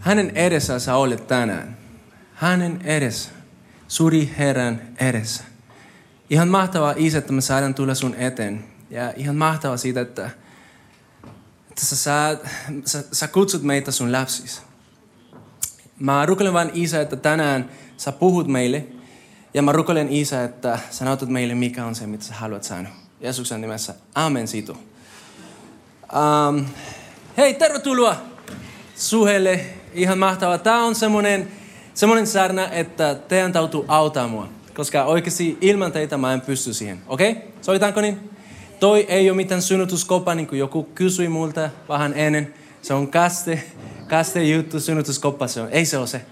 [0.00, 1.76] Hänen edessä sä olet tänään.
[2.34, 3.30] Hänen edessä.
[3.88, 5.44] Suri Herran edessä.
[6.30, 8.64] Ihan mahtavaa isä, että me saadaan tulla sun eteen.
[8.90, 10.30] Ja ihan mahtavaa siitä, että,
[11.70, 12.38] että sä, sä,
[12.84, 14.62] sä, sä kutsut meitä sun lapsis.
[15.98, 18.86] Mä rukoilen vain isä, että tänään sä puhut meille.
[19.54, 22.92] Ja mä rukoilen isä, että sä näytät meille, mikä on se, mitä sä haluat sanoa.
[23.20, 23.94] Jeesuksen nimessä.
[24.14, 24.72] Amen siitä.
[24.72, 26.66] Um,
[27.36, 28.16] hei, tervetuloa
[28.96, 29.79] Suhelle.
[29.94, 30.58] Ihan mahtavaa.
[30.58, 31.48] Tämä on semmoinen,
[31.94, 34.48] semmoinen särnä, että teidän täytyy auttaa mua.
[34.74, 36.98] Koska oikeasti ilman teitä mä en pysty siihen.
[37.06, 37.30] Okei?
[37.30, 37.42] Okay?
[37.62, 38.30] Sovitaanko niin?
[38.80, 42.54] Toi ei ole mitään synnytyskoppa, niin kuin joku kysyi multa vähän ennen.
[42.82, 43.62] Se on kaste,
[44.08, 45.68] kaste juttu, synnytyskoppa se on.
[45.70, 46.22] Ei se ole se.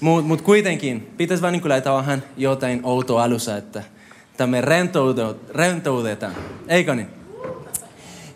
[0.00, 3.82] Mutta mut kuitenkin, pitäisi vaan niin laittaa vähän jotain outoa alussa, että,
[4.30, 4.60] että me
[5.54, 6.34] rentoutetaan.
[6.68, 7.08] Eikö niin?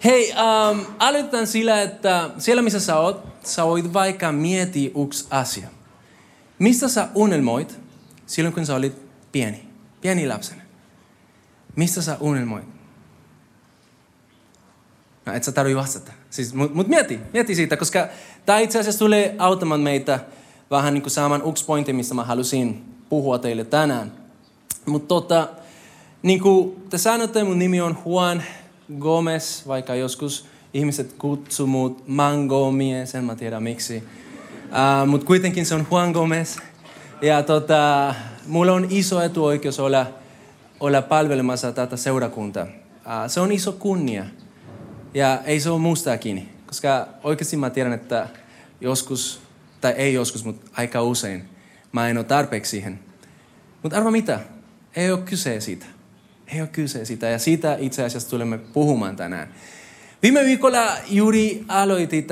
[0.04, 5.68] Hei, um, aloitetaan sillä, että siellä missä sä oot, sä voit vaikka miettiä yksi asia.
[6.58, 7.78] Mistä sä unelmoit
[8.26, 8.96] silloin, kun sä olit
[9.32, 9.68] pieni,
[10.00, 10.62] pieni lapsena?
[11.76, 12.64] Mistä sä unelmoit?
[15.26, 16.12] No et sä tarvitse vastata.
[16.30, 18.08] Siis, Mutta mut mieti, mieti siitä, koska
[18.46, 20.20] tämä itse asiassa tulee auttamaan meitä
[20.70, 24.12] vähän niin kuin saamaan yksi pointti, mistä mä halusin puhua teille tänään.
[24.86, 25.48] Mutta tota,
[26.22, 28.42] niin kuin te sanotte, mun nimi on Juan
[28.98, 34.02] Gomez, vaikka joskus ihmiset kutsuu mut Mangomies, en mä tiedä miksi.
[34.64, 36.56] Uh, Mutta kuitenkin se on Juan Gomez.
[37.22, 38.14] Ja tota,
[38.46, 40.06] mulla on iso etuoikeus olla,
[40.80, 42.64] olla palvelemassa tätä seurakuntaa.
[42.64, 42.70] Uh,
[43.26, 44.24] se on iso kunnia.
[45.14, 46.48] Ja ei se ole musta kiinni.
[46.66, 48.28] Koska oikeasti mä tiedän, että
[48.80, 49.40] joskus,
[49.80, 51.44] tai ei joskus, mutta aika usein,
[51.92, 52.98] mä en ole tarpeeksi siihen.
[53.82, 54.40] Mutta arva mitä?
[54.96, 55.86] Ei ole kyse siitä.
[56.46, 57.26] Ei ole kyse siitä.
[57.28, 59.48] Ja siitä itse asiassa tulemme puhumaan tänään.
[60.26, 62.24] Viime viikolla juuri aloitin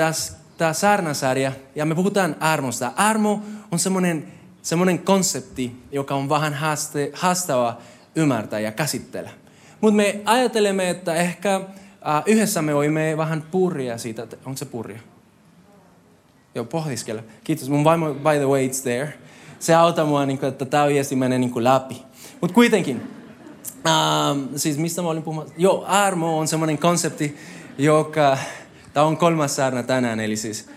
[0.59, 2.93] tämä saarnasarja ja me puhutaan armosta.
[2.97, 4.33] Armo on semmoinen,
[4.63, 7.79] semmoinen konsepti, joka on vähän haaste, haastava
[8.17, 9.31] ymmärtää ja käsitellä.
[9.81, 11.67] Mutta me ajattelemme, että ehkä uh,
[12.27, 14.23] yhdessä me voimme vähän purria siitä.
[14.23, 15.01] Onko se purria?
[16.55, 17.23] Joo, pohdiskella.
[17.45, 17.69] Kiitos.
[17.69, 19.15] Mun vaimo, by the way, it's there.
[19.59, 22.03] Se auttaa mua, niin kuin, että tämä viesti menee niin kuin läpi.
[22.41, 22.97] Mutta kuitenkin,
[23.67, 25.49] uh, siis mistä mä olin puhumaan?
[25.57, 27.37] Joo, armo on semmoinen konsepti,
[27.79, 28.39] joka,
[28.93, 30.69] tämä on kolmas saarna tänään, eli siis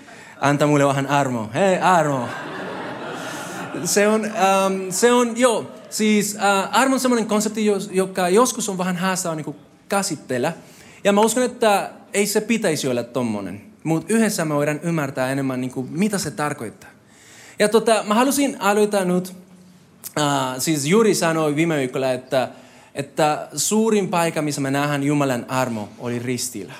[0.41, 1.49] anta mulle vähän armo.
[1.53, 2.27] Hei, armo!
[3.83, 8.77] Se on, um, se on joo, siis uh, armo on semmoinen konsepti, joka joskus on
[8.77, 9.55] vähän haastava niin
[9.89, 10.53] käsitellä.
[11.03, 13.61] Ja mä uskon, että ei se pitäisi olla tommonen.
[13.83, 16.89] Mutta yhdessä me voidaan ymmärtää enemmän, niin kuin, mitä se tarkoittaa.
[17.59, 20.23] Ja tota, mä halusin aloittaa nyt, uh,
[20.59, 22.49] siis Juri sanoi viime viikolla, että,
[22.95, 26.73] että suurin paikka, missä me nähdään Jumalan armo, oli ristillä.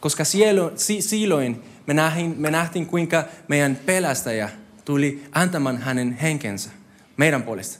[0.00, 4.50] Koska sielo, si, silloin me nähtiin, me nähtiin, kuinka meidän pelästäjä
[4.84, 6.70] tuli antamaan hänen henkensä
[7.16, 7.78] meidän puolesta.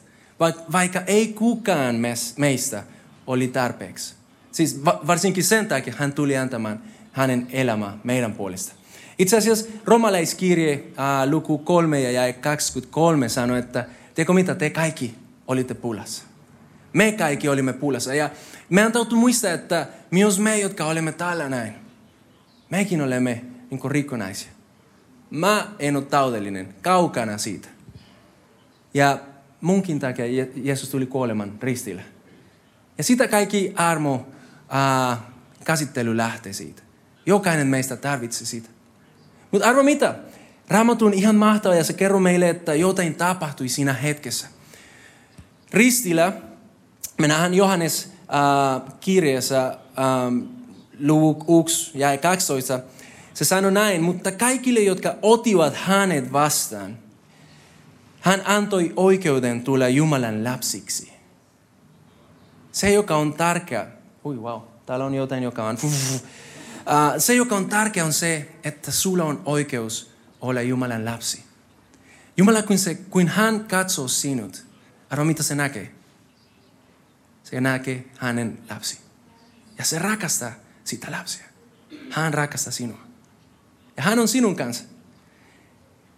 [0.73, 1.97] Vaikka ei kukaan
[2.37, 2.85] meistä
[3.27, 4.15] oli tarpeeksi.
[4.53, 6.81] Siis varsinkin sen takia hän tuli antamaan
[7.13, 8.73] hänen elämää meidän puolesta.
[9.19, 15.15] Itse asiassa romalaiskirje äh, luku 3 ja 23 sanoi, että teko mitä, te kaikki
[15.47, 16.25] olitte pulassa.
[16.93, 18.15] Me kaikki olimme pulassa.
[18.15, 18.31] Ja
[18.71, 21.75] meidän täytyy muistaa, että myös me, jotka olemme täällä näin,
[22.71, 24.51] mekin olemme niin rikkonaisia.
[25.31, 27.69] Mä en ole taudellinen, kaukana siitä.
[28.95, 29.19] Ja
[29.61, 32.03] munkin takia Jeesus tuli kuoleman ristillä.
[32.99, 34.27] Ja sitä kaikki armo
[34.69, 35.31] ää,
[35.65, 36.83] käsittely lähtee siitä.
[37.27, 38.69] Jokainen meistä tarvitsee sitä.
[39.51, 40.15] Mutta arvo mitä?
[40.69, 44.47] Raamattu on ihan mahtava ja se kerro meille, että jotain tapahtui siinä hetkessä.
[45.73, 46.33] Ristillä,
[47.19, 49.77] me nähdään Johannes äh, kirjassa äh,
[51.01, 52.81] luvun 1 ja 12,
[53.35, 56.99] se sanoi näin, mutta kaikille, jotka otivat hänet vastaan,
[58.21, 61.13] hän antoi oikeuden tulla Jumalan lapsiksi.
[62.73, 63.87] Se, joka on tärkeä,
[64.25, 65.79] ui wow, täällä on jotain, joka on,
[67.19, 70.11] se, joka on tärkeä, on se, että sulla on oikeus
[70.41, 71.45] olla Jumalan lapsi.
[72.37, 74.65] Jumala, kun, se, kun hän katsoo sinut,
[75.11, 75.95] arvo mitä se näkee?
[77.45, 78.99] Se näkee hänen lapsi.
[79.79, 80.53] Ja se rakastaa
[80.85, 81.45] sitä lapsia.
[82.11, 82.99] Hän rakastaa sinua.
[83.97, 84.85] Ja hän on sinun kanssa.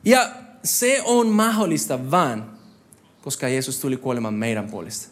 [0.05, 0.31] Ja
[0.64, 2.43] se on mahdollista vain,
[3.23, 5.09] koska Jeesus tuli kuolemaan meidän puolesta.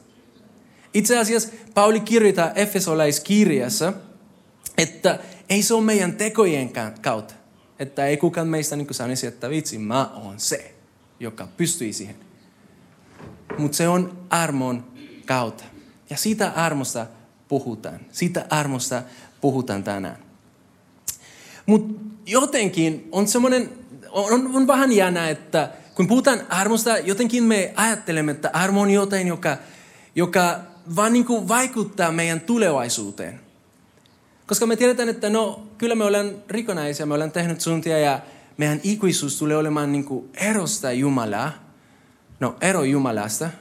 [0.95, 3.93] Itse asiassa Pauli kirjoittaa Efesolaiskirjassa,
[4.79, 5.19] että
[5.49, 6.71] ei se ole meidän tekojen
[7.03, 7.35] kautta.
[7.79, 10.75] Että ei kukaan meistä niin sanoisi, että vitsi, mä oon se,
[11.21, 12.17] joka pystyy siihen.
[13.59, 14.93] Mutta se on armon
[15.27, 15.65] kautta.
[16.11, 17.07] Ja siitä armosta
[17.49, 18.01] puhutaan.
[18.13, 19.03] Siitä armosta
[19.41, 20.19] puhutaan tänään.
[21.67, 21.95] Mutta
[22.27, 23.71] jotenkin on semmoinen,
[24.11, 29.27] on, on vähän jännä, että kun puhutaan armosta, jotenkin me ajattelemme, että armo on jotain,
[29.27, 29.57] joka,
[30.15, 30.61] joka
[30.97, 33.41] vaan niin kuin vaikuttaa meidän tulevaisuuteen.
[34.47, 38.21] Koska me tiedetään, että no, kyllä me ollaan rikonaisia, me ollaan tehnyt suntia ja
[38.57, 41.53] meidän ikuisuus tulee olemaan niin kuin erosta Jumalaa.
[42.41, 43.53] No, ero Jumalasta, äh,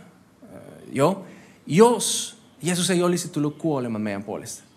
[0.91, 1.25] joo.
[1.67, 4.68] Jos Jeesus ei olisi tullut kuolemaan meidän puolesta.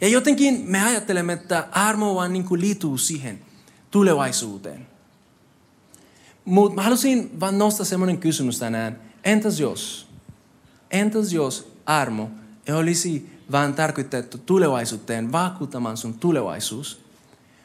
[0.00, 3.40] Ja jotenkin me ajattelemme, että armo vaan niin kuin liittyy siihen
[3.90, 4.86] tulevaisuuteen.
[6.44, 9.00] Mutta mä halusin vaan nostaa semmoinen kysymys tänään.
[9.24, 10.08] Entäs jos?
[10.90, 12.30] Entäs jos armo
[12.66, 17.04] ei olisi vaan tarkoitettu tulevaisuuteen vakuuttamaan sun tulevaisuus?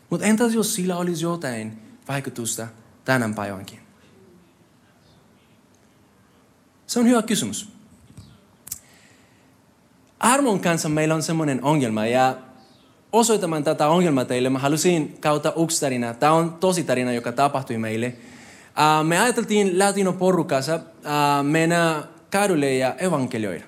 [0.09, 2.67] Mutta entäs jos sillä olisi jotain vaikutusta
[3.05, 3.79] tänään päivänkin?
[6.87, 7.78] Se on hyvä kysymys.
[10.19, 12.35] Armon kanssa meillä on semmoinen ongelma ja
[13.11, 16.13] osoitamaan tätä ongelmaa teille, mä halusin kautta yksi tarina.
[16.13, 18.07] Tämä on tosi tarina, joka tapahtui meille.
[18.07, 20.81] Uh, me ajateltiin Latino porukassa uh,
[21.43, 23.63] mennä kadulle ja evankelioida.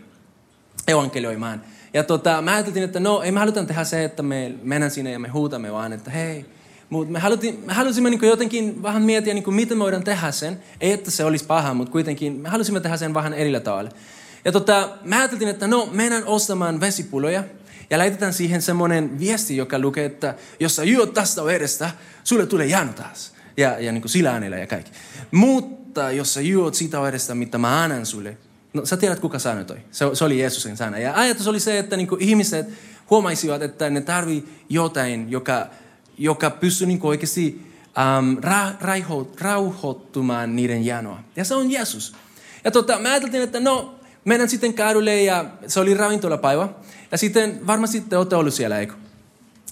[0.88, 1.62] Evankelioimaan.
[1.94, 5.12] Ja tota, me ajateltiin, että no, ei me halutaan tehdä se, että me mennään sinne
[5.12, 6.46] ja me huutamme vaan, että hei.
[6.90, 7.20] Mutta me,
[7.66, 10.60] me halusimme niin jotenkin vähän miettiä, niin miten me voidaan tehdä sen.
[10.82, 13.90] Ei, että se olisi paha, mutta kuitenkin me halusimme tehdä sen vähän erillä tavalla.
[14.46, 17.44] Ja tota, me ajateltiin, että no, mennään ostamaan vesipulloja
[17.90, 21.92] ja laitetaan siihen semmoinen viesti, joka lukee, että jos sä juot tästä vedestä,
[22.24, 23.34] sulle tulee jano taas.
[23.58, 24.92] Ja, ja niin kuin sillä äänellä ja kaikki.
[25.32, 28.38] Mutta jos sä juot siitä vedestä, mitä mä annan sulle,
[28.74, 29.78] no sä tiedät kuka sanoi toi.
[29.92, 30.98] Se, se oli Jeesuksen sana.
[30.98, 32.68] Ja ajatus oli se, että niin kuin ihmiset
[33.10, 35.68] huomaisivat, että ne tarvii jotain, joka,
[36.18, 37.74] joka pystyy niin oikeasti
[38.20, 38.72] um, ra,
[39.40, 41.20] rauhoittumaan niiden janoa.
[41.36, 42.16] Ja se on Jeesus.
[42.64, 43.96] Ja tota, mä ajattelin, että no,
[44.26, 46.70] mennään sitten kadulle ja se oli ravintolapäivä.
[47.12, 48.94] Ja sitten varmasti te olette ollut siellä, eikö?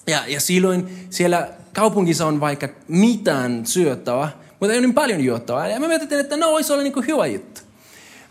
[0.08, 5.68] Ja, ja silloin siellä kaupungissa on vaikka mitään syöttävää, mutta ei ole niin paljon juottavaa.
[5.68, 7.62] Ja mä mietin, että no, olisi olla niin hyvä juttu.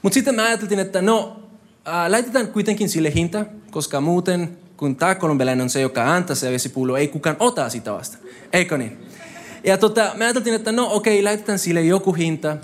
[0.02, 1.42] Mutta sitten mä ajattelin, että no,
[1.88, 6.52] äh, laitetaan kuitenkin sille hinta, koska muuten, kun tämä kolumbialainen on se, joka antaa se
[6.52, 8.18] vesipullo, ei kukaan ota sitä vasta.
[8.52, 8.98] Eikö niin?
[9.64, 12.56] Ja tota, mä ajattelin, että no okei, okay, laitetaan sille joku hinta.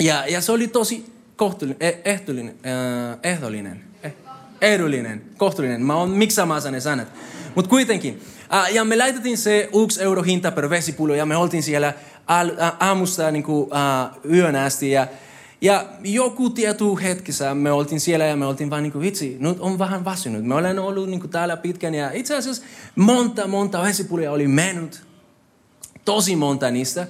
[0.00, 4.14] Ja, ja se oli tosi kohtuullinen, eh, ehtollinen, äh, ehdollinen, eh,
[4.60, 5.82] ehdollinen, kohtuullinen.
[5.82, 7.08] Mä oon miksaamaan ne sanat.
[7.54, 8.20] Mutta kuitenkin.
[8.72, 11.94] Ja me laitettiin se yksi euro hinta per vesipullo ja me oltiin siellä
[12.80, 13.70] aamusta niin kuin,
[14.30, 14.90] yön asti.
[14.90, 15.06] Ja,
[15.60, 19.60] ja joku tietty hetkessä me oltiin siellä ja me oltiin vaan niin kuin, vitsi, nyt
[19.60, 20.44] on vähän väsynyt.
[20.44, 22.62] Me olen ollut niin kuin, täällä pitkän ja itse asiassa
[22.96, 25.06] monta, monta vesipulloja oli mennyt.
[26.04, 27.06] Tosi monta niistä.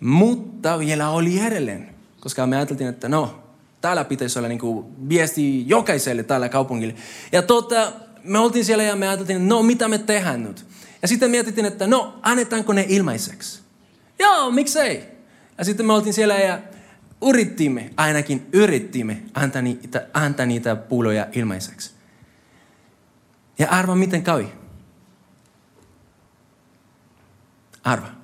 [0.00, 1.94] Mutta vielä oli edelleen.
[2.20, 3.43] Koska me ajateltiin, että no,
[3.84, 6.94] täällä pitäisi olla niin kuin viesti jokaiselle tällä kaupungille.
[7.32, 7.92] Ja tota,
[8.22, 10.66] me oltiin siellä ja me ajateltiin, no mitä me tehdään nyt?
[11.02, 13.60] Ja sitten mietittiin, että no annetaanko ne ilmaiseksi?
[14.18, 15.04] Joo, miksei?
[15.58, 16.58] Ja sitten me oltiin siellä ja
[17.26, 21.92] yrittimme, ainakin yrittimme antaa niitä, antaa niitä pulloja ilmaiseksi.
[23.58, 24.48] Ja arva, miten kävi?
[27.84, 28.23] Arva.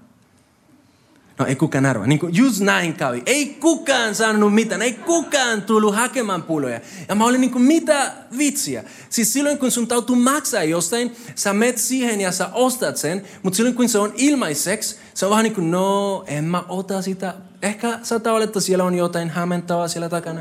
[1.40, 2.06] No ei kukaan arva.
[2.06, 3.22] Niin kuin just näin kävi.
[3.26, 4.82] Ei kukaan sanonut mitään.
[4.82, 6.80] Ei kukaan tullut hakemaan pulloja.
[7.08, 8.84] Ja mä olin niin kuin, mitä vitsiä.
[9.10, 13.22] Siis silloin kun sun tautuu maksaa jostain, sä met siihen ja sä ostat sen.
[13.42, 17.02] Mutta silloin kun se on ilmaiseksi, se on vähän niin kuin, no en mä ota
[17.02, 17.34] sitä.
[17.62, 20.40] Ehkä saattaa olla, että siellä on jotain hämmentävää siellä takana.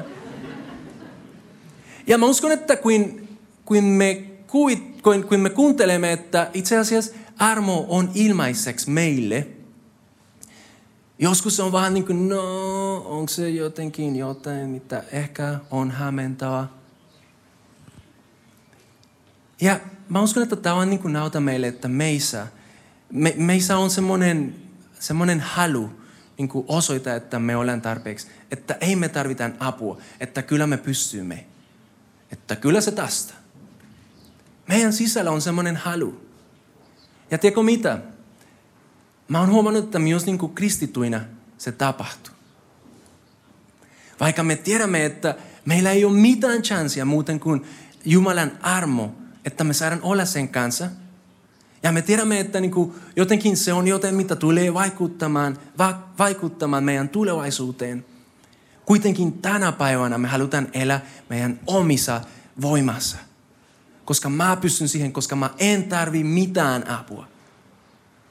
[2.08, 3.27] Ja mä uskon, että kun,
[3.65, 4.72] kun, me, kun,
[5.27, 9.48] kun me kuuntelemme, että itse asiassa armo on ilmaiseksi meille–
[11.22, 16.68] Joskus on vähän niin kuin, no, onko se jotenkin jotain, mitä ehkä on hämmentävä.
[19.62, 22.48] Ja mä uskon, että tämä on niin kuin nauta meille, että meissä,
[23.12, 24.56] me, meissä on semmoinen,
[25.00, 25.92] semmoinen halu
[26.38, 28.28] niin kuin osoita, että me ollaan tarpeeksi.
[28.52, 31.46] Että ei me tarvitaan apua, että kyllä me pystymme.
[32.32, 33.34] Että kyllä se tästä.
[34.68, 36.30] Meidän sisällä on semmoinen halu.
[37.32, 38.00] Ja tiedätkö mitä?
[39.30, 41.22] Mä oon huomannut, että myös niin kuin kristittuina
[41.58, 42.34] se tapahtuu.
[44.20, 47.66] Vaikka me tiedämme, että meillä ei ole mitään chanssia muuten kuin
[48.06, 50.90] Jumalan armo, että me saadaan olla sen kanssa.
[51.84, 56.84] Ja me tiedämme, että niin kuin jotenkin se on joten, mitä tulee vaikuttamaan, va, vaikuttamaan
[56.84, 58.06] meidän tulevaisuuteen.
[58.86, 62.22] Kuitenkin tänä päivänä me halutaan elää meidän omissa
[62.62, 63.18] voimassa.
[64.06, 67.28] Koska mä pystyn siihen, koska mä en tarvi mitään apua.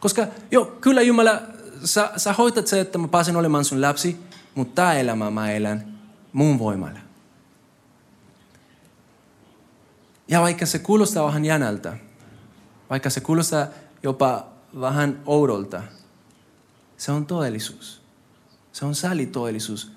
[0.00, 1.40] Koska joo, kyllä Jumala,
[1.84, 4.16] sä, sä hoitat se, että mä pääsen olemaan sun lapsi,
[4.54, 5.98] mutta tämä elämä mä elän
[6.32, 6.98] mun voimalla.
[10.28, 11.96] Ja vaikka se kuulostaa vähän jänältä,
[12.90, 13.66] vaikka se kuulostaa
[14.02, 14.46] jopa
[14.80, 15.82] vähän oudolta,
[16.96, 18.02] se on todellisuus.
[18.72, 19.92] Se on sälitodellisuus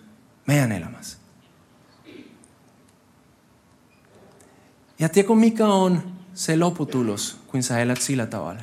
[0.47, 1.17] meidän elämässä.
[4.99, 8.61] Ja tiedätkö mikä on se loputulos, kun sä elät sillä tavalla?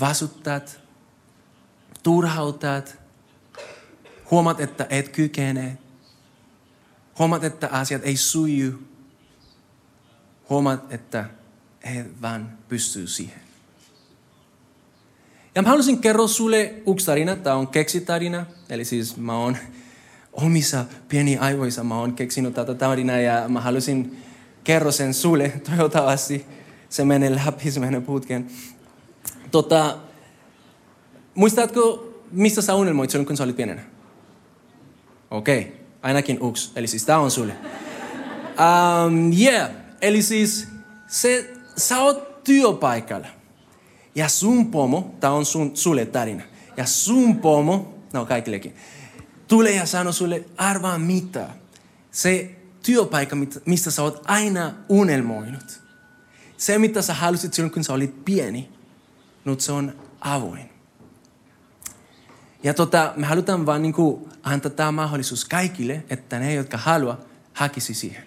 [0.00, 0.80] Vasuttat,
[2.02, 2.98] turhautat,
[4.30, 5.78] huomaat, että et kykene,
[7.18, 8.82] huomaat, että asiat ei suju,
[10.50, 11.30] huomaat, että
[11.82, 13.40] et vaan pystyy siihen.
[15.54, 17.36] Ja mä haluaisin kertoa sulle yksi tarina.
[17.36, 18.46] Tämä on keksitarina.
[18.68, 19.56] Eli siis mä oon
[20.32, 24.22] omissa pieni aivoissa mä oon keksinyt tätä tarinaa ja mä haluaisin
[24.64, 25.48] kerro sen sulle.
[25.70, 26.46] Toivottavasti
[26.88, 28.50] se menee läpi, se menee putkeen.
[29.50, 29.98] Tota,
[31.34, 33.82] muistatko, mistä sä unelmoit kun sä olit pienenä?
[35.30, 35.72] Okei, okay.
[36.02, 36.70] ainakin yksi.
[36.76, 37.56] Eli siis tää on sulle.
[38.58, 39.70] Um, yeah,
[40.02, 40.68] eli siis
[41.06, 43.26] se, sä oot työpaikalla.
[44.14, 46.42] Ja sun pomo, tää on sun, sulle tarina.
[46.76, 48.74] Ja sun pomo, no kaikillekin,
[49.48, 51.48] tulee ja sanoo sulle, arvaa mitä.
[52.10, 52.50] Se
[52.82, 55.80] työpaikka, mistä sä oot aina unelmoinut.
[56.56, 58.68] Se, mitä sä halusit silloin, kun sä olit pieni,
[59.44, 60.70] nyt se on avoin.
[62.62, 67.20] Ja tota, me halutaan vaan niin kuin antaa tämä mahdollisuus kaikille, että ne, jotka haluaa,
[67.52, 68.22] hakisi siihen.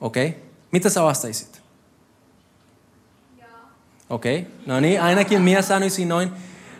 [0.00, 0.28] Okei?
[0.28, 0.40] Okay?
[0.72, 1.62] Mitä sä vastaisit?
[4.10, 4.52] Okei, okay.
[4.66, 6.30] no niin, ainakin minä sanoisin noin.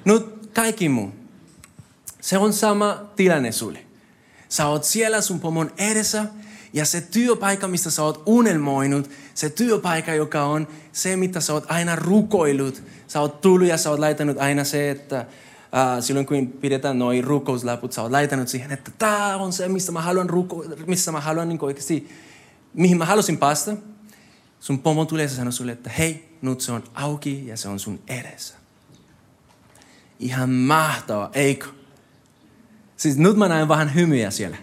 [0.05, 1.13] Nyt kaikki muu.
[2.21, 3.85] Se on sama tilanne sulle.
[4.49, 6.25] Sä oot siellä sun pomon edessä
[6.73, 11.65] ja se työpaikka, mistä sä oot unelmoinut, se työpaikka, joka on se, mitä sä oot
[11.69, 12.83] aina rukoillut.
[13.09, 17.25] Sä oot tullut ja sä oot laitanut aina se, että uh, silloin kun pidetään noin
[17.25, 21.21] rukouslaput, sä oot laitanut siihen, että tämä on se, mistä mä haluan, ruko, missä mä
[21.21, 22.09] haluan niin oikeasti,
[22.75, 23.77] mihin mä halusin päästä.
[24.61, 27.79] Sun pomo tulee ja sanoo sulle, että hei, nyt se on auki ja se on
[27.79, 28.55] sun edessä.
[30.19, 31.67] Ihan mahtava, eikö?
[32.97, 34.57] Siis nyt mä näen vähän hymyjä siellä.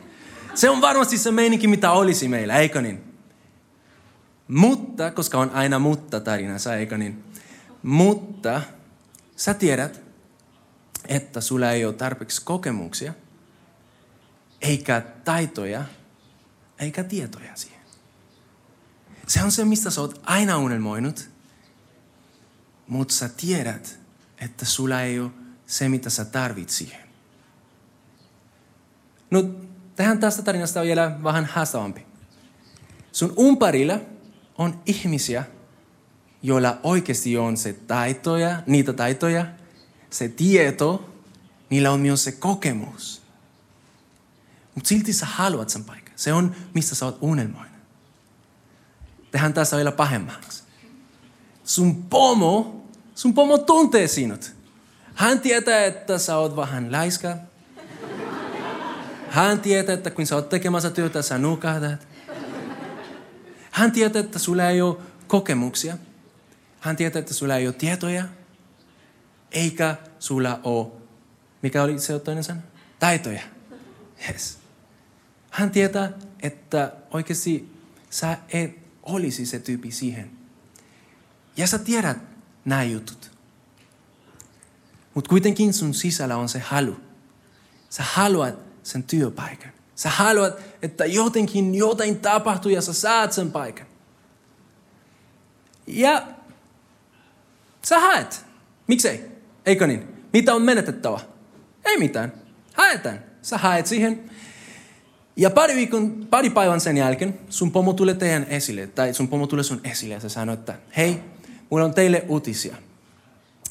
[0.57, 3.03] Se on varmasti se meininki, mitä olisi meillä, eikö niin?
[4.47, 7.23] Mutta, koska on aina mutta tarinassa, eikö niin?
[7.83, 8.61] Mutta
[9.35, 10.01] sä tiedät,
[11.07, 13.13] että sulla ei ole tarpeeksi kokemuksia,
[14.61, 15.83] eikä taitoja,
[16.79, 17.81] eikä tietoja siihen.
[19.27, 21.29] Se on se, mistä sä oot aina unelmoinut,
[22.87, 23.99] mutta sä tiedät,
[24.37, 25.31] että sulla ei ole
[25.67, 27.07] se, mitä sä tarvit siihen.
[29.31, 29.43] No,
[29.97, 32.05] tähän tästä tarinasta on vielä vähän haastavampi.
[33.11, 33.99] Sun umparilla
[34.57, 35.43] on ihmisiä,
[36.43, 39.45] joilla oikeasti on se taitoja, niitä taitoja,
[40.09, 41.09] se tieto,
[41.69, 43.21] niillä on myös se kokemus.
[44.75, 46.13] Mutta silti sä haluat sen paikan.
[46.15, 47.77] Se on, mistä sä oot unelmoinut.
[49.31, 50.63] Tehän tässä vielä pahemmaksi.
[51.63, 52.85] Sun pomo,
[53.15, 54.51] sun pomo tuntee sinut.
[55.15, 57.37] Hän tietää, että sä oot vähän laiska,
[59.29, 62.07] hän tietää, että kun sä oot tekemässä työtä, sä nukahdat.
[63.71, 65.97] Hän tietää, että sulla ei ole kokemuksia.
[66.79, 68.25] Hän tietää, että sulla ei ole tietoja.
[69.51, 70.87] Eikä sulla ole,
[71.61, 72.61] mikä oli se toinen sana?
[72.99, 73.41] Taitoja.
[74.29, 74.57] Yes.
[75.51, 77.71] Hän tietää, että oikeasti
[78.09, 80.31] sä et olisi se tyyppi siihen.
[81.57, 82.17] Ja sä tiedät
[82.65, 83.31] nämä jutut.
[85.13, 86.99] Mutta kuitenkin sun sisällä on se halu.
[87.89, 89.71] Sä haluat sen työpaikan.
[89.95, 93.87] Sä haluat, että jotenkin jotain tapahtuu ja sä saat sen paikan.
[95.87, 96.27] Ja
[97.85, 98.45] sä haet.
[98.87, 99.31] Miksei?
[99.65, 100.07] Eikö niin?
[100.33, 101.19] Mitä on menetettävä?
[101.85, 102.33] Ei mitään.
[102.73, 103.19] Haetaan.
[103.41, 104.29] Sä haet siihen.
[105.35, 109.47] Ja pari, viikon, pari päivän sen jälkeen sun pomo tulee teidän esille, tai sun pomo
[109.47, 111.19] tulee sun esille ja sä sanoo, että hei,
[111.69, 112.75] mulla on teille uutisia.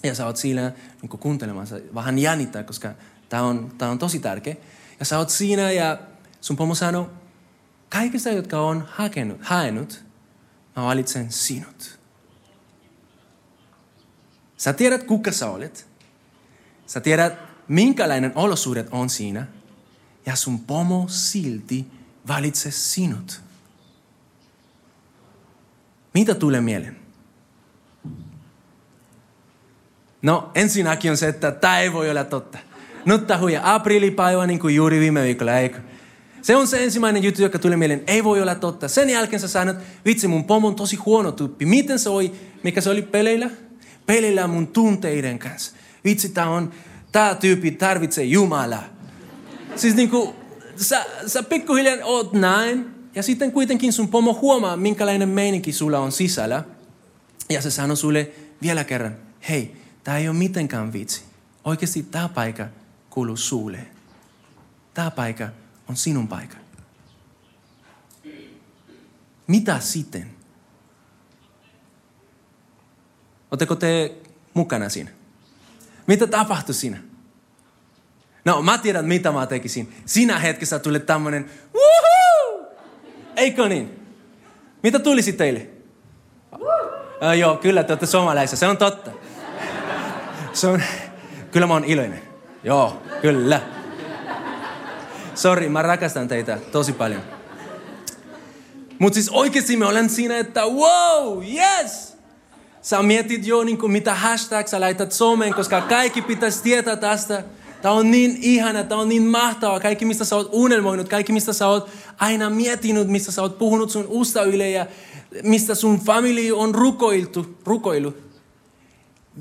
[0.03, 2.93] Ja sä oot siinä niin kuuntelemassa, vähän jännittää, koska
[3.29, 4.57] tämä on, tää on tosi tärkeä.
[4.99, 5.99] Ja sä oot siinä ja
[6.41, 7.11] sun pomo sanoo,
[7.88, 10.05] kaikista, jotka on hakenut, haenut,
[10.76, 11.99] mä valitsen sinut.
[14.57, 15.88] Sä tiedät, kuka sä olet.
[16.87, 17.38] Sä tiedät,
[17.69, 19.47] minkälainen olosuudet on siinä.
[20.26, 21.87] Ja sun pomo silti
[22.29, 23.41] valitsee sinut.
[26.15, 26.97] Mitä tulee mieleen?
[30.23, 32.59] No ensinnäkin on se, että tämä ei voi olla totta.
[33.27, 35.81] Tämä huija aprillipäivä niin kuin juuri viime viikolla, eikö?
[36.43, 38.03] Se on se ensimmäinen juttu, joka tuli mieleen.
[38.07, 38.89] Ei voi olla totta.
[38.89, 41.67] Sen jälkeen sä sanot, vitsi mun pomon tosi huono tyyppi.
[41.67, 42.33] Miten se oli,
[42.63, 43.51] mikä se oli peleillä?
[44.07, 45.73] Peleillä mun tunteiden kanssa.
[46.05, 46.73] Vitsi, tää on,
[47.13, 48.85] tää tyyppi tarvitsee Jumalaa.
[49.77, 50.35] Siis niinku,
[50.77, 56.13] sä, sä pikkuhiljaa oot näin, ja sitten kuitenkin sun pomo huomaa, minkälainen meininki sulla on
[56.13, 56.65] sisällä.
[57.51, 58.31] Ja se sanoo sulle
[58.63, 59.17] vielä kerran,
[59.49, 61.23] hei, tää ei ole mitenkään vitsi.
[61.65, 62.67] Oikeasti tää paikka
[63.17, 63.79] kuuluu sulle.
[64.95, 65.49] Tää paikka
[65.89, 66.57] on sinun paikka.
[69.47, 70.31] Mitä sitten?
[73.51, 74.17] Oletteko te
[74.55, 75.11] mukana siinä?
[76.07, 76.99] Mitä tapahtui siinä?
[78.45, 80.03] No, mä tiedän, mitä mä tekisin.
[80.07, 82.77] Siinä hetkessä tuli tämmönen, Woohoo!
[83.37, 84.01] Eikö niin?
[84.83, 85.71] Mitä tulisi teille?
[86.53, 88.57] Uh, joo, kyllä, te olette suomalaisia.
[88.57, 89.11] Se on totta.
[90.53, 90.83] Se on,
[91.53, 92.25] kyllä mä oon iloinen.
[92.67, 93.61] Joo, kyllä.
[95.35, 97.23] Sori, mä rakastan teitä tosi paljon.
[98.99, 102.17] Mutta siis oikeasti me olen siinä, että wow, yes!
[102.83, 107.45] Sä mietit jo niin kuin, mitä hashtag sä laitat someen, koska kaikki pitäisi tietää tästä.
[107.83, 109.81] Tämä on niin ihana, tämä on niin mahtavaa.
[109.81, 113.91] Kaikki, mistä sä oot unelmoinut, kaikki, mistä sä oot aina miettinyt, mistä sä oot puhunut
[113.91, 114.87] sun ystäville ja
[115.43, 118.15] mistä sun famili on rukoiltu, rukoilu.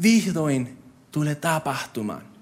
[0.01, 0.77] Vihdoin
[1.11, 2.34] tulee tapahtumaan.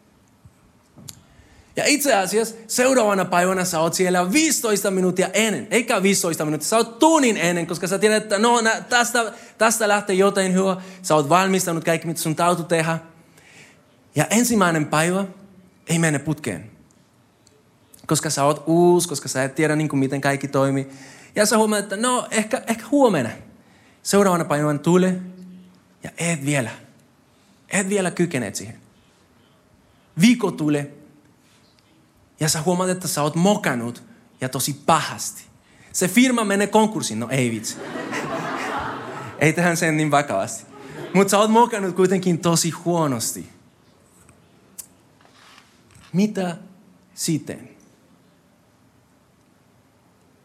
[1.75, 6.77] Ja itse asiassa seuraavana päivänä sä oot siellä 15 minuuttia ennen, eikä 15 minuuttia, sä
[6.77, 10.81] oot tunnin ennen, koska sä tiedät, että no nä, tästä, tästä lähtee jotain hyvä.
[11.01, 12.99] Sä oot valmistanut kaikki, mitä sun täytyy tehdä.
[14.15, 15.25] Ja ensimmäinen päivä
[15.87, 16.71] ei mene putkeen.
[18.07, 20.87] Koska sä oot uusi, koska sä et tiedä niin kuin, miten kaikki toimii.
[21.35, 23.29] Ja sä huomaat, että no ehkä, ehkä huomenna.
[24.03, 25.21] Seuraavana päivänä tulee
[26.03, 26.71] ja et vielä.
[27.69, 28.75] Et vielä kykeneet siihen.
[30.21, 31.02] Viikko tulee
[32.43, 34.03] ja sä huomaat, että sä oot mokannut
[34.41, 35.43] ja tosi pahasti.
[35.93, 37.19] Se firma menee konkurssiin.
[37.19, 37.77] No ei vitsi.
[39.39, 40.65] ei tähän sen niin vakavasti.
[41.13, 43.49] Mutta sä oot mokannut kuitenkin tosi huonosti.
[46.13, 46.57] Mitä
[47.13, 47.69] sitten?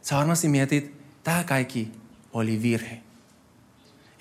[0.02, 1.92] Sä varmasti mietit, tämä kaikki
[2.32, 3.00] oli virhe.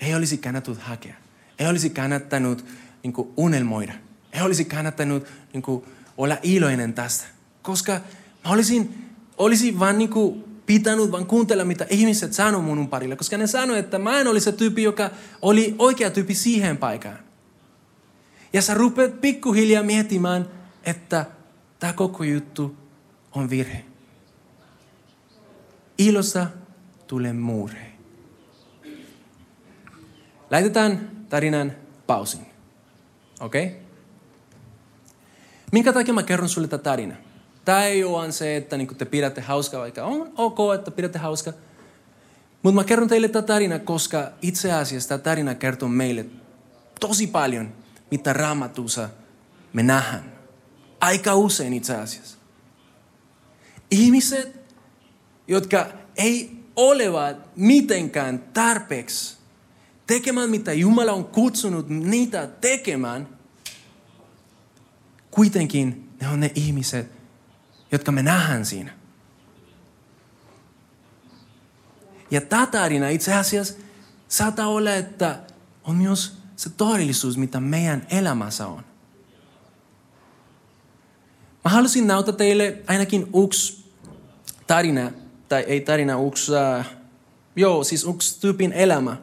[0.00, 1.14] Ei olisi kannattanut hakea.
[1.58, 2.64] Ei olisi kannattanut
[3.02, 3.92] niin unelmoida.
[4.32, 5.84] Ei olisi kannattanut niin kuin,
[6.16, 7.37] olla iloinen tästä.
[7.62, 7.92] Koska
[8.44, 13.16] mä olisin, olisin vaan niin kuin, pitänyt vaan kuuntella, mitä ihmiset sanoo mun ympärillä.
[13.16, 15.10] Koska ne sanoi, että mä en oli se tyyppi, joka
[15.42, 17.18] oli oikea tyyppi siihen paikkaan.
[18.52, 20.48] Ja sä rupeat pikkuhiljaa miettimään,
[20.84, 21.26] että
[21.78, 22.76] tämä koko juttu
[23.32, 23.84] on virhe.
[25.98, 26.46] Ilossa
[27.06, 27.92] tulee murhe.
[30.50, 31.72] Laitetaan tarinan
[32.06, 32.46] pausin.
[33.40, 33.66] Okei?
[33.66, 33.78] Okay?
[35.72, 37.27] Minkä takia mä kerron sulle tätä tarinaa?
[37.68, 41.52] Ei ole se, että niin te pidätte hauskaa, vaikka on ok, että pidätte hauskaa.
[42.62, 46.26] Mutta mä kerron teille tätä tarinaa, koska itse asiassa tämä tarina kertoo meille
[47.00, 47.72] tosi paljon,
[48.10, 49.08] mitä raamatussa
[49.72, 50.32] me nähdään.
[51.00, 52.38] Aika usein itse asiassa.
[53.90, 54.60] Ihmiset,
[55.48, 59.36] jotka ei olevat mitenkään tarpeeksi
[60.06, 63.28] tekemään, mitä Jumala on kutsunut niitä tekemään,
[65.30, 67.17] kuitenkin ne on ne ihmiset,
[67.92, 68.92] jotka me nähdään siinä.
[72.30, 73.74] Ja tämä tarina itse asiassa
[74.28, 75.38] saattaa olla, että
[75.84, 78.84] on myös se todellisuus, mitä meidän elämässä on.
[81.64, 83.84] Mä halusin näyttää teille ainakin yksi
[84.66, 85.10] tarina,
[85.48, 86.84] tai ei tarina, yksi, uh,
[87.56, 89.16] joo, siis yksi tyypin elämä.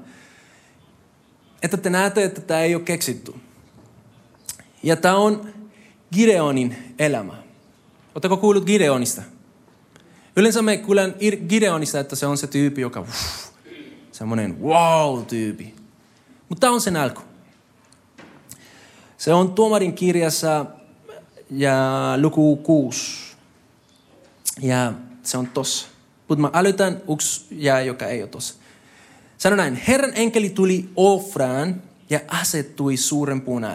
[1.62, 3.34] Että te näette, että tämä ei ole keksitty.
[4.84, 5.54] Ja tämä on
[6.13, 7.44] Gideonin elämä.
[8.15, 9.21] Oletteko kuullut Gideonista?
[10.36, 11.15] Yleensä me kuulen
[11.49, 13.49] Gideonista, että se on se tyyppi, joka uff,
[14.12, 15.75] semmoinen wow-tyyppi.
[16.49, 17.21] Mutta on sen alku.
[19.17, 20.65] Se on tuomarin kirjassa
[21.49, 23.36] ja luku 6.
[24.62, 25.88] Ja se on tossa.
[26.28, 28.56] Mutta mä älytän yksi jää, joka ei ole tossa.
[29.38, 33.65] Sano näin, Herran enkeli tuli Ofraan ja asettui suuren puun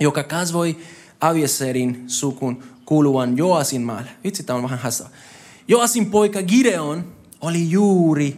[0.00, 0.76] joka kasvoi
[1.20, 4.10] Avieserin sukun kuuluvan Joasin maalle.
[4.24, 5.10] Vitsi, tämä on vähän haastava.
[5.68, 8.36] Joasin poika Gideon oli juuri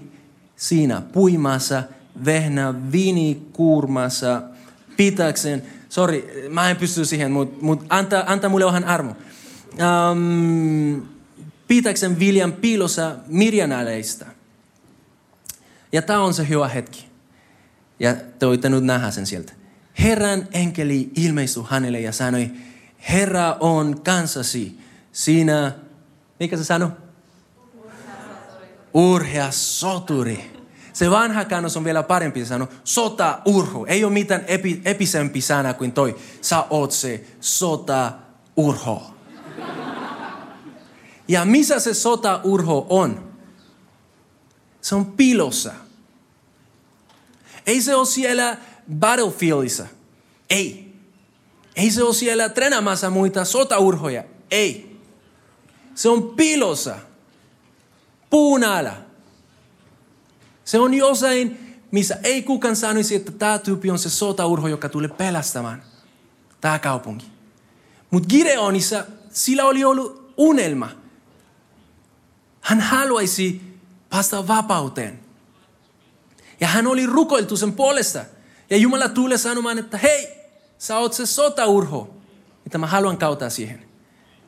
[0.56, 1.82] siinä puimassa,
[2.24, 2.74] vehnä
[3.52, 4.42] kuurmassa,
[4.96, 9.16] pitäkseen, sorry, mä en pysty siihen, mutta mut anta, anta mulle vähän armo.
[10.12, 11.02] Um,
[11.68, 14.26] pitäkseen viljan piilossa mirjanaleista.
[15.92, 17.04] Ja tämä on se hyvä hetki.
[18.00, 19.52] Ja te voitte nyt nähdä sen sieltä.
[19.98, 22.50] Herran enkeli ilmestyi hänelle ja sanoi,
[23.08, 24.78] Herra on kanssasi.
[25.12, 25.72] Siinä,
[26.40, 26.88] mikä se sanoi?
[28.94, 30.58] Urhea soturi.
[30.92, 33.84] Se vanha kannos on vielä parempi sanoi, sota urhu.
[33.84, 36.16] Ei ole mitään epi, episempi sana kuin toi.
[36.40, 38.12] Sä oot se sota
[38.56, 39.14] urho.
[41.28, 43.32] Ja missä se sota urho on?
[44.80, 45.72] Se on pilossa.
[47.66, 48.56] Ei se ole siellä
[48.94, 49.86] battlefieldissa.
[50.50, 50.87] Ei.
[51.78, 54.24] Ei se ole siellä treenaamassa muita sotaurhoja.
[54.50, 54.96] Ei.
[55.94, 56.98] Se on pilossa.
[58.30, 58.92] Puun alla.
[60.64, 65.08] Se on jossain, missä ei kukaan sanoisi, että tämä tyyppi on se sotaurho, joka tulee
[65.08, 65.82] pelastamaan
[66.60, 67.26] tämä kaupunki.
[68.10, 70.88] Mutta Gideonissa sillä oli ollut unelma.
[72.60, 73.60] Hän haluaisi
[74.10, 75.20] päästä vapauteen.
[76.60, 78.24] Ja hän oli rukoiltu sen puolesta.
[78.70, 80.37] Ja Jumala tulee sanomaan, että hei,
[80.78, 82.14] sä oot se sotaurho,
[82.64, 83.82] mitä mä haluan kautta siihen.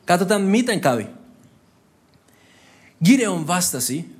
[0.05, 1.07] Katsotaan, miten kävi.
[3.05, 4.15] Gideon vastasi,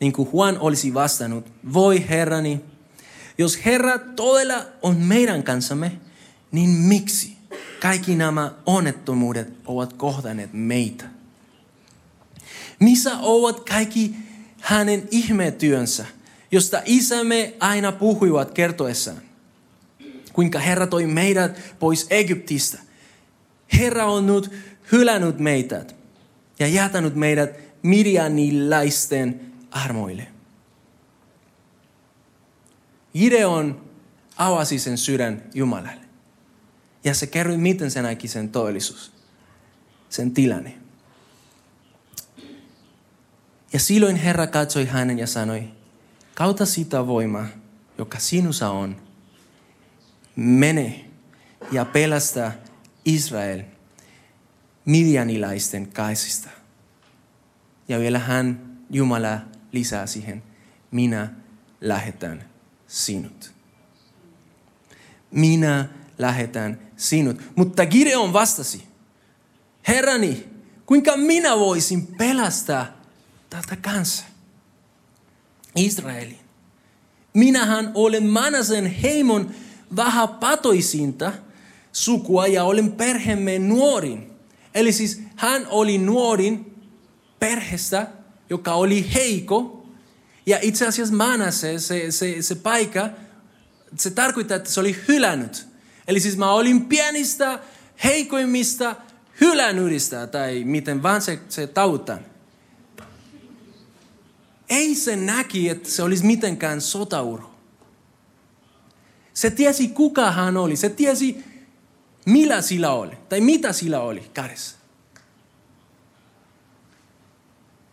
[0.00, 2.60] niin kuin Juan olisi vastannut, voi Herrani,
[3.38, 5.92] jos Herra todella on meidän kanssamme,
[6.52, 7.36] niin miksi
[7.80, 11.04] kaikki nämä onnettomuudet ovat kohdanneet meitä?
[12.80, 14.14] Missä ovat kaikki
[14.60, 16.06] hänen ihmetyönsä,
[16.52, 19.27] josta isämme aina puhuivat kertoessaan?
[20.38, 22.78] Kuinka Herra toi meidät pois Egyptistä.
[23.78, 24.52] Herra on nyt
[24.92, 25.84] hylännyt meitä
[26.58, 27.50] ja jätänyt meidät
[27.82, 30.26] Midianilaisten armoille.
[33.12, 33.90] Gideon
[34.36, 36.06] avasi sen sydän Jumalalle.
[37.04, 39.12] Ja se kerroi, miten se näki sen todellisuus,
[40.08, 40.78] sen tilanne.
[43.72, 45.68] Ja silloin Herra katsoi hänen ja sanoi,
[46.34, 47.46] kautta sitä voimaa,
[47.98, 49.07] joka sinussa on,
[50.38, 51.04] mene
[51.72, 52.52] ja pelasta
[53.04, 53.62] Israel
[54.84, 56.48] midianilaisten kaisista.
[57.88, 59.38] Ja vielä hän, Jumala,
[59.72, 60.42] lisää siihen,
[60.90, 61.30] minä
[61.80, 62.44] lähetän
[62.86, 63.52] sinut.
[65.30, 67.42] Minä lähetän sinut.
[67.56, 68.82] Mutta Gideon vastasi,
[69.88, 70.48] Herrani,
[70.86, 72.86] kuinka minä voisin pelastaa
[73.50, 74.24] tätä kanssa?
[75.76, 76.38] Israelin.
[77.34, 79.50] Minähän olen Manasen heimon
[79.96, 81.32] vähäpatoisinta
[81.92, 84.30] sukua ja olen perheemme nuorin.
[84.74, 86.74] Eli siis hän oli nuorin
[87.40, 88.06] perheestä,
[88.50, 89.86] joka oli heiko.
[90.46, 93.08] Ja itse asiassa Manase, se, se, se paikka,
[93.96, 95.66] se tarkoittaa, että se oli hylännyt.
[96.08, 97.58] Eli siis mä olin pienistä,
[98.04, 98.96] heikoimmista
[99.40, 102.18] hylännyydistä, tai miten vaan se, se tautan.
[104.68, 107.47] Ei se näki, että se olisi mitenkään sotaurho.
[109.38, 110.76] Se tiesi, kuka hän oli.
[110.76, 111.44] Se tiesi,
[112.26, 114.76] millä sillä oli, tai mitä sillä oli kädessä.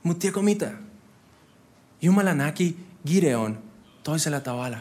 [0.03, 0.71] Mutta tiedätkö mitä?
[2.01, 3.63] Jumala näki Gideon
[4.03, 4.77] toisella tavalla.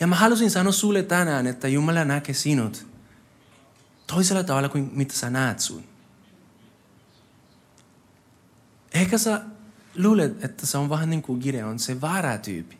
[0.00, 2.86] Ja mä halusin sanoa sulle tänään, että Jumala näkee sinut
[4.06, 5.84] toisella tavalla kuin mitä sä näet sun.
[8.94, 9.40] Ehkä sä
[9.96, 12.77] luulet, että se on vähän niin kuin Gideon, se väärä tyyppi.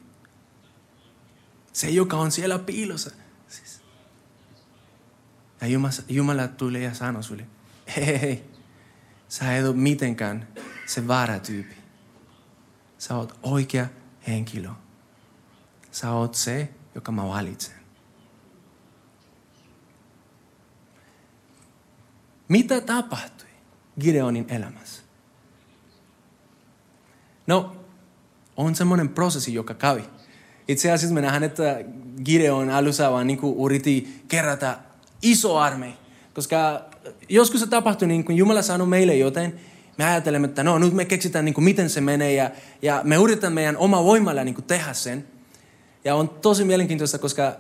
[1.78, 3.10] Se, joka on siellä piilossa.
[3.48, 3.82] Siis.
[5.60, 7.46] Ja Jumala, Jumala tulee ja sanoo sulle,
[7.96, 8.44] hei, hei,
[9.28, 10.48] sä et ole mitenkään
[10.86, 11.74] se väärä tyyppi.
[12.98, 13.86] Sä oot oikea
[14.28, 14.68] henkilö.
[15.90, 17.74] Sä oot se, joka mä valitsen.
[22.48, 23.48] Mitä tapahtui
[24.00, 25.02] Gideonin elämässä?
[27.46, 27.76] No,
[28.56, 30.04] on semmoinen prosessi, joka kävi.
[30.68, 31.84] Itse asiassa me nähdään, että
[32.24, 34.78] Gideon alussa vaan niin yriti kerätä
[35.22, 35.92] iso armei.
[36.34, 36.80] Koska
[37.28, 39.54] joskus se tapahtui niin kuin Jumala sanoi meille joten,
[39.98, 42.50] me ajattelemme, että no nyt me keksitään niin kuin miten se menee ja,
[42.82, 45.24] ja me yritetään meidän oma voimalla niin kuin tehdä sen.
[46.04, 47.54] Ja on tosi mielenkiintoista, koska äh,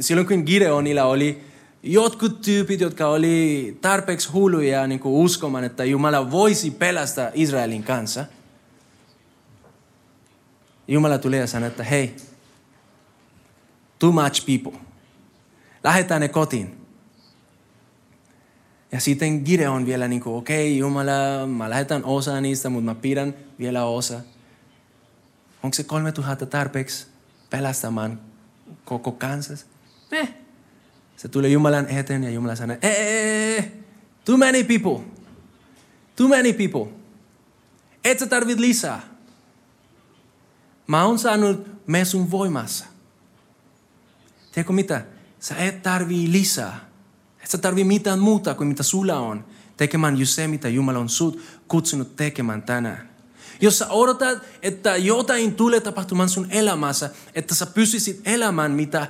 [0.00, 1.40] silloin kun Gideonilla oli
[1.82, 8.24] jotkut tyypit, jotka oli tarpeeksi hulluja niin kuin uskomaan, että Jumala voisi pelastaa Israelin kanssa.
[10.88, 12.16] Jumala tulee ja sanoo, että hei,
[13.98, 14.80] too much people.
[15.84, 16.78] Lähetään ne kotiin.
[18.92, 22.94] Ja sitten Gideon vielä niin kuin, okei okay, Jumala, mä lähetän osa niistä, mutta mä
[22.94, 24.20] pidän vielä osa.
[25.62, 27.06] Onko se 3000 tarpeeksi
[27.50, 28.20] pelastamaan
[28.84, 29.66] koko kansas?
[30.12, 30.34] Eh.
[31.16, 33.72] Se tulee Jumalan eteen ja Jumala sanoo, eh, eh, eh,
[34.24, 35.04] too many people.
[36.16, 36.92] Too many people.
[38.04, 39.11] Et sä tarvit lisää.
[40.86, 42.84] Mä oon saanut me sun voimassa.
[44.52, 45.04] Tiedätkö mitä?
[45.40, 46.88] Sä et tarvii lisää.
[47.44, 49.44] Et sä tarvii mitään muuta kuin mitä sulla on.
[49.76, 53.12] Tekemään just se, mitä Jumala on sut kutsunut tekemään tänään.
[53.60, 59.06] Jos sä odotat, että jotain tulee tapahtumaan sun elämässä, että sä pysyisit elämään, mitä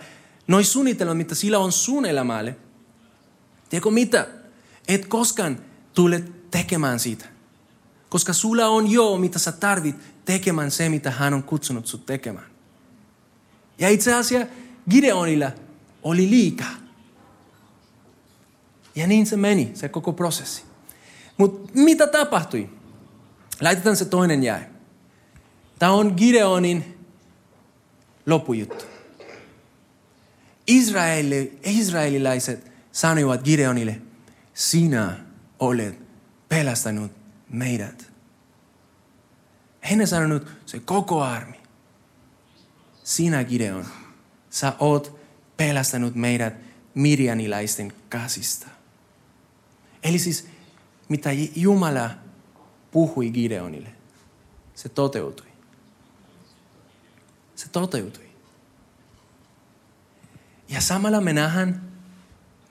[0.47, 2.57] noin suunnitelmat, mitä sillä on sun elämälle.
[3.69, 4.29] Tiedätkö mitä?
[4.89, 5.59] Et koskaan
[5.95, 7.25] tule tekemään siitä.
[8.09, 12.47] Koska sulla on jo, mitä sä tarvit tekemään se, mitä hän on kutsunut sut tekemään.
[13.79, 14.49] Ja itse asiassa
[14.91, 15.51] Gideonilla
[16.03, 16.75] oli liikaa.
[18.95, 20.63] Ja niin se meni, se koko prosessi.
[21.37, 22.71] Mutta mitä tapahtui?
[23.61, 24.61] Laitetaan se toinen jäi.
[25.79, 26.99] Tämä on Gideonin
[28.27, 28.85] loppujuttu.
[30.67, 34.03] Israeli, israelilaiset sanoivat Gideonille,
[34.55, 35.17] sinä
[35.59, 35.99] olet
[36.49, 37.13] pelastanut
[37.51, 38.12] meidät.
[39.83, 41.61] Hän sanonut, se koko armi.
[43.05, 43.87] Sinä Gideon,
[44.51, 45.21] sä oot
[45.57, 46.55] pelastanut meidät
[46.95, 48.67] mirjanilaisten käsistä.
[50.03, 50.49] Eli siis
[51.09, 52.11] mitä Jumala
[52.91, 53.93] puhui Gideonille,
[54.75, 55.47] se toteutui.
[57.57, 58.33] Se toteutui.
[60.69, 61.93] Ja samalla me nähdään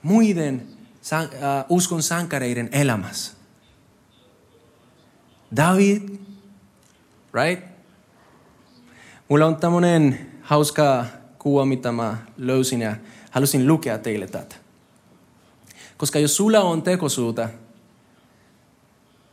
[0.02, 3.32] muiden uh, uskon sankareiden elämässä.
[5.56, 6.21] David,
[7.34, 7.64] right?
[9.28, 11.06] Mulla on tämmöinen hauska
[11.38, 12.96] kuva, mitä mä löysin ja
[13.30, 14.56] halusin lukea teille tätä.
[15.96, 17.48] Koska jos sulla on tekosuuta,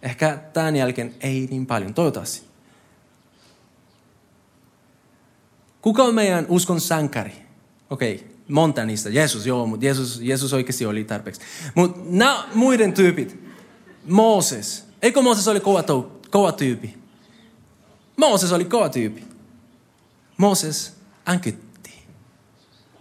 [0.01, 2.49] ehkä tämän jälkeen ei niin paljon, toivottavasti.
[5.81, 7.33] Kuka on meidän uskon sankari?
[7.89, 9.09] Okei, okay, monta niistä.
[9.09, 11.41] Jeesus, joo, mutta Jeesus, Jeesus oikeasti oli tarpeeksi.
[11.75, 13.39] Mutta nämä muiden tyypit.
[14.07, 14.85] Mooses.
[15.01, 16.97] Eikö Mooses oli kova, tou, kova tyyppi?
[18.19, 19.23] Mooses oli kova tyyppi.
[20.38, 20.93] Mooses
[21.25, 21.93] ankytti.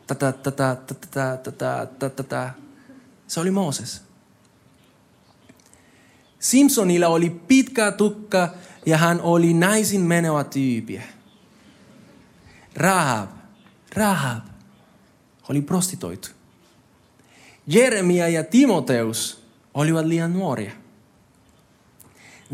[0.06, 2.50] Tätä, tätä, tätä, tätä, tätä, tätä.
[3.26, 4.02] Se oli Mooses.
[6.38, 8.54] Simpsonilla oli pitkä tukka
[8.86, 11.02] ja hän oli naisin menevä tyyppi.
[12.76, 13.30] Rahab,
[13.94, 14.44] Rahab
[15.48, 16.28] oli prostitoitu.
[17.66, 20.72] Jeremia ja Timoteus olivat liian nuoria.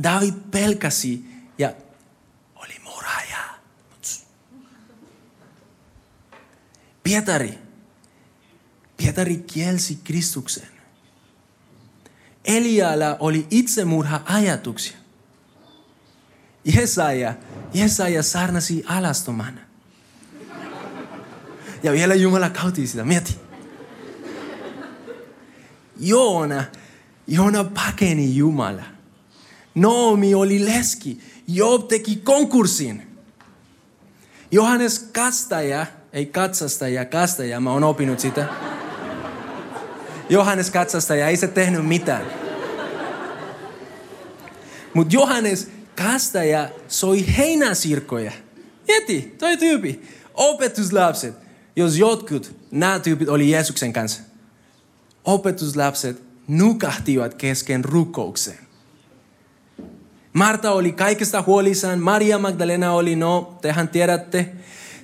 [0.02, 1.24] David pelkäsi
[1.58, 1.72] ja
[2.56, 3.44] oli murhaaja.
[7.04, 7.58] Pietari.
[8.96, 10.68] Pietari kielsi Kristuksen.
[12.44, 14.96] Elialla oli itsemurha-ajatuksia.
[16.64, 17.34] Jesaja,
[17.74, 19.60] Jesaja sarnasi alastomana.
[21.82, 23.36] Ja vielä Jumala kauti sitä, mieti.
[26.00, 26.64] Joona,
[27.26, 28.84] Joona pakeni Jumala.
[29.74, 31.20] Noomi oli leski.
[31.48, 33.06] Job teki konkurssin.
[34.50, 38.46] Johannes kastaja, ei katsastaja, kastaja, mä oon opinut sitä.
[40.28, 42.26] Johannes katsastaja, ei se tehnyt mitään.
[44.94, 48.32] Mutta Johannes kastaja soi heinäsirkkoja.
[48.88, 50.02] Mieti, toi tyypi.
[50.34, 51.34] Opetuslapset,
[51.76, 54.22] jos jotkut, nämä tyypit oli Jeesuksen kanssa.
[55.24, 58.58] Opetuslapset nukahtivat kesken rukouksen.
[60.32, 62.00] Marta oli kaikesta huolissaan.
[62.00, 64.52] Maria Magdalena oli, no, tehän tiedätte.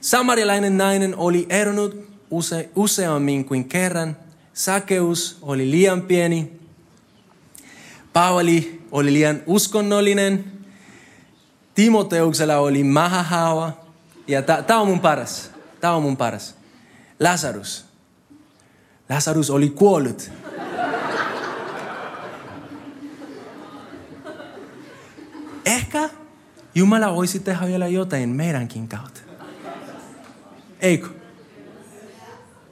[0.00, 4.16] Samarialainen nainen oli eronnut use, useammin kuin kerran.
[4.52, 6.60] Sakeus oli liian pieni.
[8.12, 10.44] Paavali oli liian uskonnollinen.
[11.74, 13.72] Timoteuksella oli mahahaava.
[14.26, 15.50] Ja tämä on mun paras.
[15.80, 16.54] Tämä on mun paras.
[17.20, 17.84] Lazarus.
[19.08, 20.30] Lazarus oli kuollut.
[25.64, 26.10] Ehkä
[26.74, 29.19] Jumala voisi tehdä vielä jotain meidänkin kautta.
[30.80, 31.08] Eikö?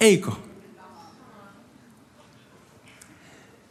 [0.00, 0.30] Eikö?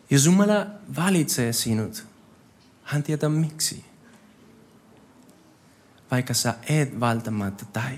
[0.10, 2.08] Jos Jumala valitsee sinut,
[2.84, 3.86] hän tietää miksi.
[6.12, 7.98] Vaikka sä et välttämättä taju.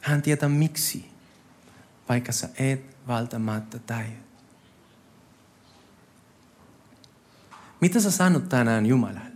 [0.00, 1.10] Hän tietää miksi,
[2.08, 4.12] vaikka sä et välttämättä taju.
[7.80, 9.35] Mitä sä sanot tänään Jumalalle?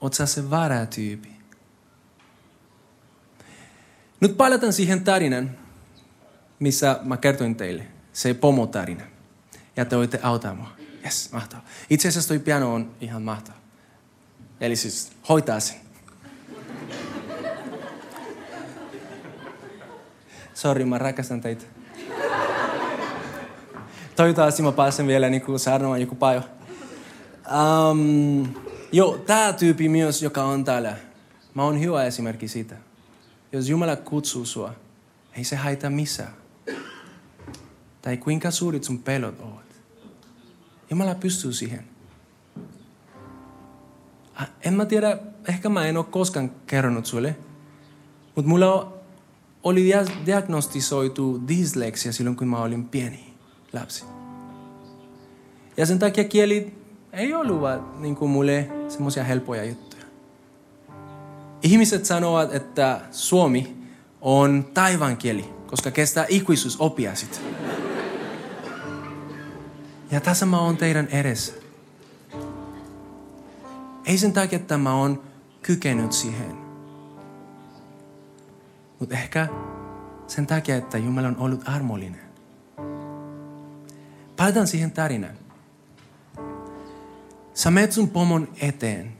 [0.00, 1.28] Oot sä se varatyypi?
[4.20, 5.50] Nyt palataan siihen tarinan,
[6.58, 7.86] missä mä kertoin teille.
[8.12, 9.04] Se pomotarina.
[9.76, 10.68] Ja te voitte auttaa mua.
[11.04, 11.64] Yes, mahtavaa.
[11.90, 13.56] Itse asiassa toi piano on ihan mahtava.
[14.60, 15.76] Eli siis hoitaa sen.
[20.54, 21.64] Sori, mä rakastan teitä.
[24.16, 26.42] Toivottavasti mä pääsen vielä niin kuin saarnamaan joku pajo.
[27.90, 28.48] Um,
[28.92, 30.96] Joo, tämä tyyppi myös, joka on täällä.
[31.54, 32.76] Mä oon hyvä esimerkki siitä.
[33.52, 34.74] Jos Jumala kutsuu sua,
[35.32, 36.32] ei se haita missään.
[38.02, 39.64] Tai kuinka suurit sun pelot ovat.
[40.90, 41.84] Jumala pystyy siihen.
[44.64, 47.36] En mä tiedä, ehkä mä en ole koskaan kerronut sulle,
[48.36, 48.98] mutta mulla
[49.62, 49.92] oli
[50.26, 53.34] diagnostisoitu dysleksia silloin, kun mä olin pieni
[53.72, 54.04] lapsi.
[55.76, 56.77] Ja sen takia kieli
[57.12, 57.60] ei ollut
[57.98, 60.04] niin kuin mulle semmoisia helppoja juttuja.
[61.62, 63.76] Ihmiset sanovat, että suomi
[64.20, 67.38] on taivaan kieli, koska kestää ikuisuus oppia sitä.
[70.10, 71.52] Ja tässä mä oon teidän edessä.
[74.04, 75.22] Ei sen takia, että mä oon
[75.62, 76.56] kykenyt siihen.
[78.98, 79.48] Mutta ehkä
[80.26, 82.20] sen takia, että Jumala on ollut armollinen.
[84.36, 85.47] Palataan siihen tarinaan.
[87.58, 89.12] Sä menet sun pomon eteen.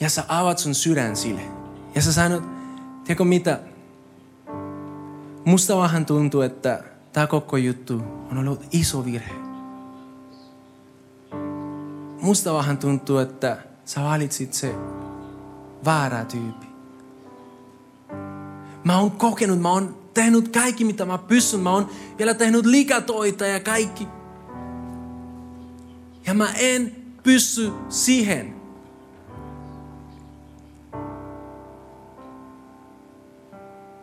[0.00, 1.40] Ja sä avaat sun sydän sille.
[1.94, 2.42] Ja sä sanot,
[3.04, 3.60] tiedätkö mitä?
[5.44, 6.82] Musta vähän tuntuu, että
[7.12, 9.34] tämä koko juttu on ollut iso virhe.
[12.20, 14.74] Musta vähän tuntuu, että sä valitsit se
[15.84, 16.66] väärä tyyppi.
[18.84, 21.60] Mä oon kokenut, mä oon tehnyt kaikki mitä mä pystyn.
[21.60, 24.17] Mä oon vielä tehnyt liikatoita ja kaikki.
[26.28, 28.54] Ja mä en pysty siihen.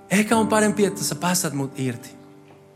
[0.09, 2.09] Ehkä on parempi, että sä päästät mut irti.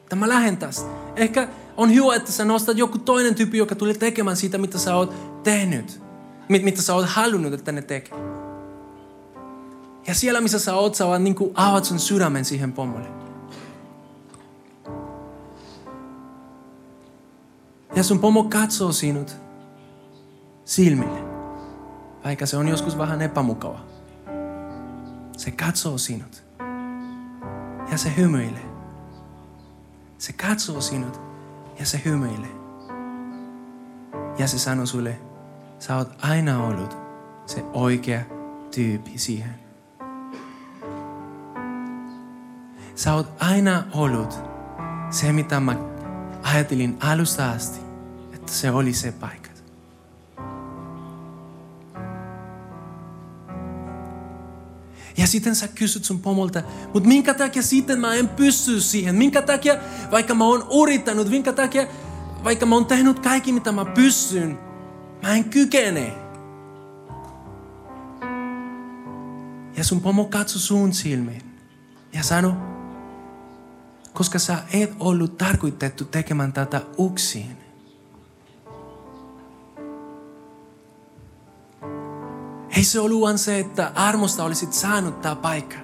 [0.09, 0.89] Tämä lähden tästä.
[1.15, 4.95] Ehkä on hyvä, että sä nostat joku toinen tyyppi, joka tulee tekemään siitä, mitä sä
[4.95, 6.01] oot tehnyt.
[6.49, 8.17] Mit, mitä sä oot halunnut, että ne tekee.
[10.07, 13.07] Ja siellä, missä sä oot, sä oot niin avat sun sydämen siihen pomolle.
[17.99, 19.35] Ja sun pomo katsoo sinut
[20.65, 21.23] silmille,
[22.23, 23.79] vaikka se on joskus vähän epämukava.
[25.37, 26.43] Se katsoo sinut
[27.91, 28.65] ja se hymyilee.
[30.17, 31.21] Se katsoo sinut
[31.79, 32.55] ja se hymyilee.
[34.37, 35.19] Ja se sanoo sulle,
[35.79, 36.97] sä oot aina ollut
[37.45, 38.21] se oikea
[38.75, 39.59] tyyppi siihen.
[42.95, 44.39] Sä oot aina ollut
[45.09, 45.75] se, mitä mä
[46.43, 47.88] ajattelin alusta asti,
[48.49, 49.49] se oli se paikka.
[55.17, 56.61] Ja sitten sä kysyt sun pomolta,
[56.93, 59.15] mutta minkä takia sitten mä en pysty siihen?
[59.15, 59.77] Minkä takia,
[60.11, 61.87] vaikka mä oon urittanut, minkä takia,
[62.43, 64.59] vaikka mä oon tehnyt kaikki mitä mä pystyn,
[65.23, 66.13] mä en kykene.
[69.77, 71.41] Ja sun pomo katso sun silmiin
[72.13, 72.57] ja sano,
[74.13, 76.81] koska sä et ollut tarkoitettu tekemään tätä
[77.11, 77.68] yksin.
[82.79, 85.75] Ei se ollut vain se, että armosta olisit saanut tämä paikka.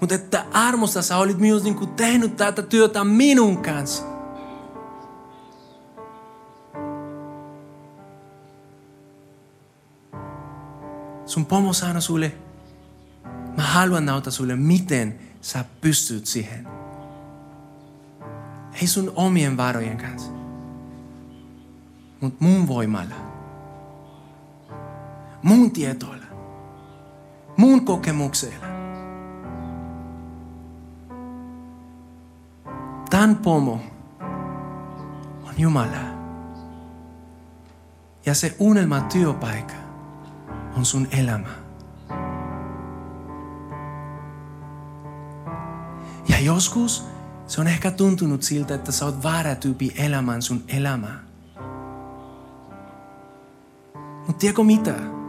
[0.00, 4.02] Mutta että armosta sä olit myös niin tehnyt tätä työtä minun kanssa.
[11.26, 12.32] Sun pomo sanoi sulle,
[13.56, 16.68] mä haluan nauta sulle, miten sä pystyt siihen.
[18.80, 20.30] Ei sun omien varojen kanssa,
[22.20, 23.31] mutta mun voimalla
[25.42, 26.26] mun tietoilla,
[27.56, 28.66] mun kokemuksella.
[33.10, 33.80] Tämän pomo
[35.42, 36.12] on Jumala.
[38.26, 39.74] Ja se unelma työpaikka
[40.76, 41.48] on sun elämä.
[46.28, 47.06] Ja joskus
[47.46, 49.56] se on ehkä tuntunut siltä, että sä oot väärä
[49.96, 51.18] elämään sun elämää.
[54.26, 55.21] Mutta tiedätkö mitä?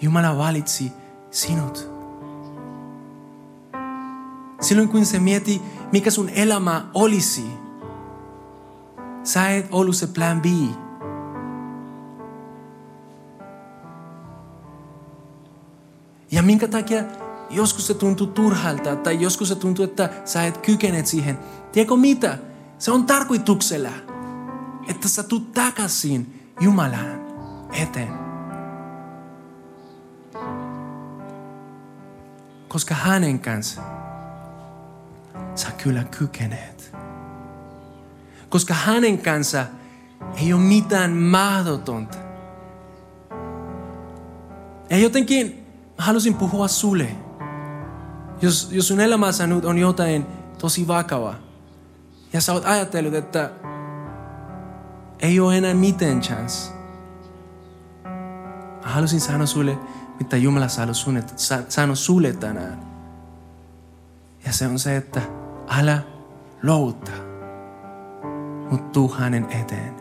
[0.00, 0.92] Jumala valitsi
[1.30, 1.90] sinut.
[4.60, 7.44] Silloin kun se mieti, mikä sun elämä olisi,
[9.22, 10.44] sä et ollut se plan B.
[16.30, 17.04] Ja minkä takia
[17.50, 21.38] joskus se tuntuu turhalta tai joskus se tuntuu, että sä et kykene siihen.
[21.72, 22.38] Tiedätkö mitä?
[22.78, 23.90] Se on tarkoituksella,
[24.88, 27.20] että sä tulet takaisin Jumalaan
[27.72, 28.25] eteen.
[32.76, 33.82] Koska hänen kanssa
[35.54, 36.96] sä kyllä kykenet.
[38.48, 39.66] Koska hänen kanssa
[40.42, 42.18] ei ole mitään mahdotonta.
[44.90, 45.66] Ja jotenkin
[45.98, 47.08] halusin puhua sulle.
[48.42, 50.26] Jos, jos sun elämässä nyt on jotain
[50.58, 51.34] tosi vakavaa,
[52.32, 53.50] ja sä oot ajatellut, että
[55.18, 56.72] ei ole enää miten chance.
[58.84, 59.78] Mä halusin sanoa sulle,
[60.18, 60.68] mitä Jumala
[61.68, 62.80] sanoi sulle tänään.
[64.46, 65.22] Ja se on se, että
[65.68, 65.98] älä
[66.62, 67.10] louta,
[68.70, 69.94] mutta tuu hänen eteen.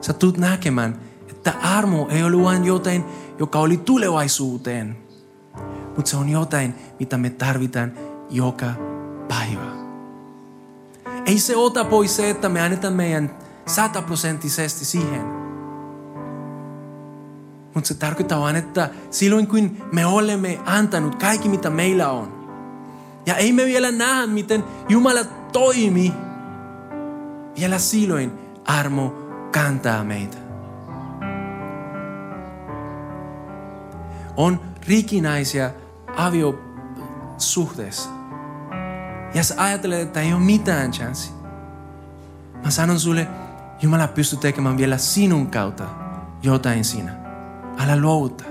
[0.00, 3.04] Sä tulet näkemään, että armo ei ollut vain jotain,
[3.38, 4.96] joka oli tulevaisuuteen,
[5.96, 7.92] mutta se on jotain, mitä me tarvitaan
[8.30, 8.66] joka
[9.28, 9.76] päivä.
[11.26, 13.30] Ei se ota pois se, että me annetaan meidän
[13.66, 15.45] sataprosenttisesti siihen.
[17.76, 22.36] Mutta se tarkoittaa vain, että silloin kun me olemme antanut kaikki mitä meillä on,
[23.26, 26.12] ja ei me vielä nähdä, miten Jumala toimi,
[27.60, 28.32] vielä silloin
[28.64, 29.14] armo
[29.52, 30.36] kantaa meitä.
[34.36, 35.70] On rikinäisiä
[36.16, 38.10] aviosuhteessa.
[39.34, 41.30] Ja sä ajattelet, että ei ole mitään chanssi.
[42.64, 43.28] Mä sanon sulle,
[43.82, 45.84] Jumala pystyy tekemään vielä sinun kautta
[46.42, 47.25] jotain siinä.
[48.00, 48.44] Luota.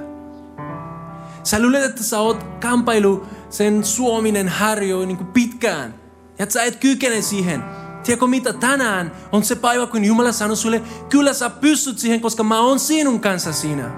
[1.44, 5.94] Sä luulet, että sä oot kampailu sen suominen harjo niin kuin pitkään.
[6.40, 7.64] Ja että sä et kykene siihen.
[8.04, 8.54] Tiedätkö mitä?
[8.54, 12.80] Tänään on se päivä, kun Jumala sanoo sulle, kyllä sä pystyt siihen, koska mä oon
[12.80, 13.92] sinun kanssa siinä.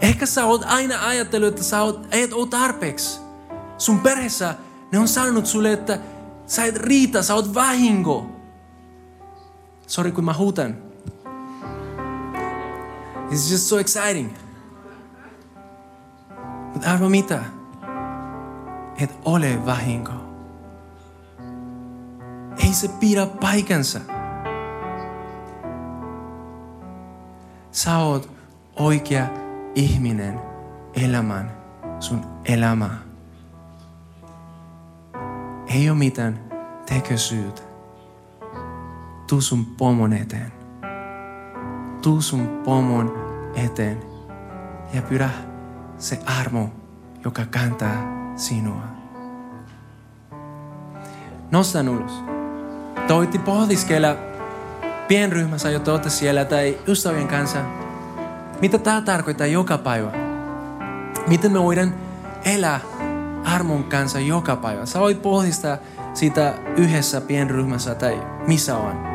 [0.00, 3.20] Ehkä sä oot aina ajatellut, että sä oot, et ole tarpeeksi.
[3.78, 4.54] Sun perheessä
[4.92, 5.98] ne on sanonut sulle, että
[6.46, 8.26] sä et riitä, sä oot vahingo.
[9.86, 10.93] Sorry kun mä huutan.
[13.34, 14.30] It's just so exciting.
[16.72, 17.40] Mutta arvo mitä?
[18.98, 20.12] Et ole vahinko.
[22.58, 24.00] Ei se pidä paikansa.
[27.70, 28.30] Sä oot
[28.76, 29.26] oikea
[29.74, 30.40] ihminen
[31.04, 31.52] elämän
[32.00, 32.98] sun elämää.
[35.66, 36.40] Ei ole mitään
[36.86, 37.62] tekosyytä.
[39.26, 40.52] Tuu sun pomon eteen.
[42.02, 43.23] Tuu sun pomon eteen
[44.92, 45.30] ja pyydä
[45.98, 46.70] se armo,
[47.24, 47.96] joka kantaa
[48.36, 48.82] sinua.
[51.50, 52.24] Nostan ulos.
[53.06, 54.16] Toitti pohdiskella
[55.08, 57.58] pienryhmässä, jo olette siellä, tai ystävien kanssa.
[58.60, 60.10] Mitä tämä tarkoittaa joka päivä?
[61.26, 61.94] Miten me voidaan
[62.44, 62.80] elää
[63.44, 64.86] armon kanssa joka päivä?
[64.86, 65.78] Sä voit pohdistaa
[66.14, 69.13] sitä yhdessä pienryhmässä tai missä on.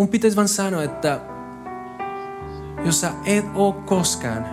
[0.00, 1.20] Mun pitäisi vaan sanoa, että
[2.84, 4.46] jos sä et oo koskaan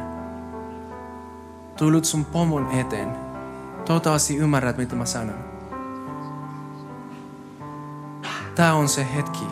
[1.78, 3.10] tullut sun pomon eteen,
[3.86, 5.36] toivottavasti ymmärrät, mitä mä sanon.
[8.56, 9.46] Tää on se hetki.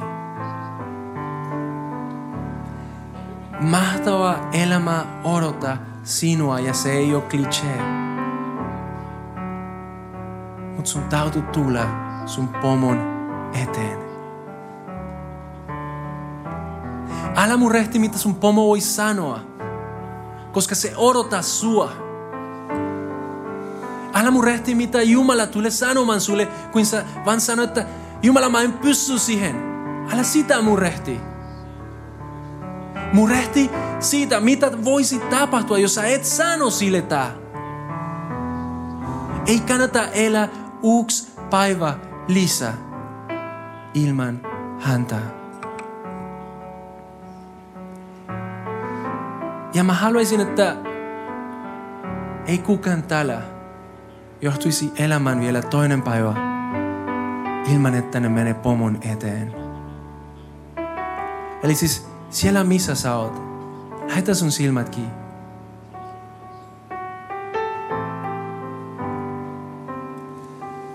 [3.60, 7.82] Mahtava elämä odota sinua ja se ei ole klisee.
[10.76, 11.86] Mutta sun täytyy tulla
[12.26, 13.00] sun pomon
[13.64, 14.05] eteen.
[17.58, 19.40] Murehti, mitä sun pomo voi sanoa,
[20.52, 21.92] koska se odottaa sua.
[24.14, 27.86] Älä murehti, mitä Jumala tulee sanomaan sulle, kun sä vaan sanot, että
[28.24, 29.56] Jumala, mä en pysty siihen.
[30.14, 31.20] Älä sitä murehti.
[33.14, 37.32] Murehti siitä, mitä voisi tapahtua, jos sä et sano sille tää.
[39.48, 40.50] Ei kannata elää
[41.02, 41.96] yksi päivä
[42.28, 42.74] lisää
[43.94, 44.42] ilman
[44.80, 45.35] häntä.
[49.76, 50.76] Ja mä haluaisin, että
[52.48, 53.42] ei kukaan täällä
[54.42, 56.34] johtuisi elämään vielä toinen päivä
[57.74, 59.56] ilman, että ne menee pomon eteen.
[61.64, 63.42] Eli siis siellä missä sä oot,
[64.08, 65.14] lähetä sun silmät kiinni.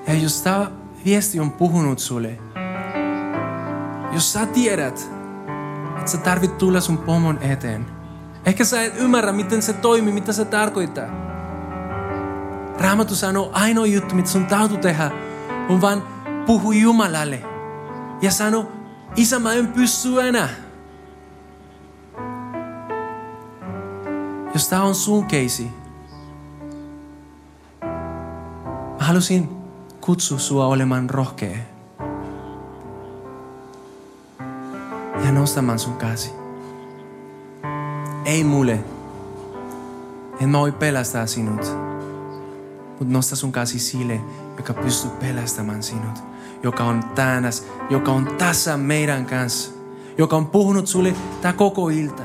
[0.06, 0.70] Ja jos tämä
[1.04, 2.38] viesti on puhunut sulle,
[4.12, 5.10] jos sä tiedät,
[5.98, 7.99] että sä tarvit tulla sun pomon eteen,
[8.46, 11.06] Ehkä sä et ymmärrä, miten se toimii, mitä se tarkoittaa.
[12.78, 15.10] Raamattu sanoo, ainoa juttu, mitä sun täytyy tehdä,
[15.68, 16.02] on vaan
[16.46, 17.42] puhu Jumalalle.
[18.22, 18.72] Ja sano,
[19.16, 20.48] isä mä en pysty enää.
[24.54, 25.70] Jos tää on sun keisi,
[28.98, 29.48] mä halusin
[30.00, 31.56] kutsua sua olemaan rohkea.
[35.24, 36.39] Ja nostamaan sun käsi
[38.30, 38.84] ei mulle.
[40.40, 41.76] En mä voi pelastaa sinut.
[42.88, 44.20] Mutta nosta sun käsi sille,
[44.56, 46.18] joka pystyy pelastamaan sinut.
[46.62, 49.70] Joka on tänäs, joka on tässä meidän kanssa.
[50.18, 52.22] Joka on puhunut sulle tää koko ilta.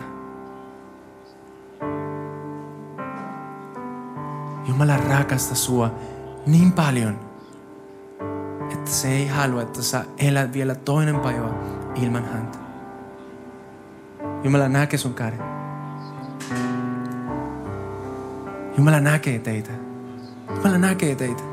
[4.68, 5.91] Jumala rakastaa sua
[6.45, 7.20] niin paljon,
[8.72, 11.49] että se ei halua, että sä elät vielä toinen päivä
[11.95, 12.58] ilman häntä.
[14.43, 15.55] Jumala näkee sun kädet.
[18.78, 19.71] Jumala näkee teitä.
[20.55, 21.43] Jumala näkee teitä.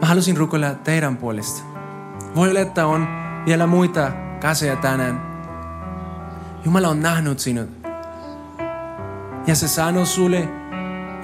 [0.00, 1.62] Mä halusin rukoilla teidän puolesta.
[2.34, 3.08] Voi olla, että on
[3.46, 4.10] vielä muita
[4.40, 5.22] käsiä tänään.
[6.64, 7.70] Jumala on nähnyt sinut.
[9.46, 10.48] Ja se sanoo sulle,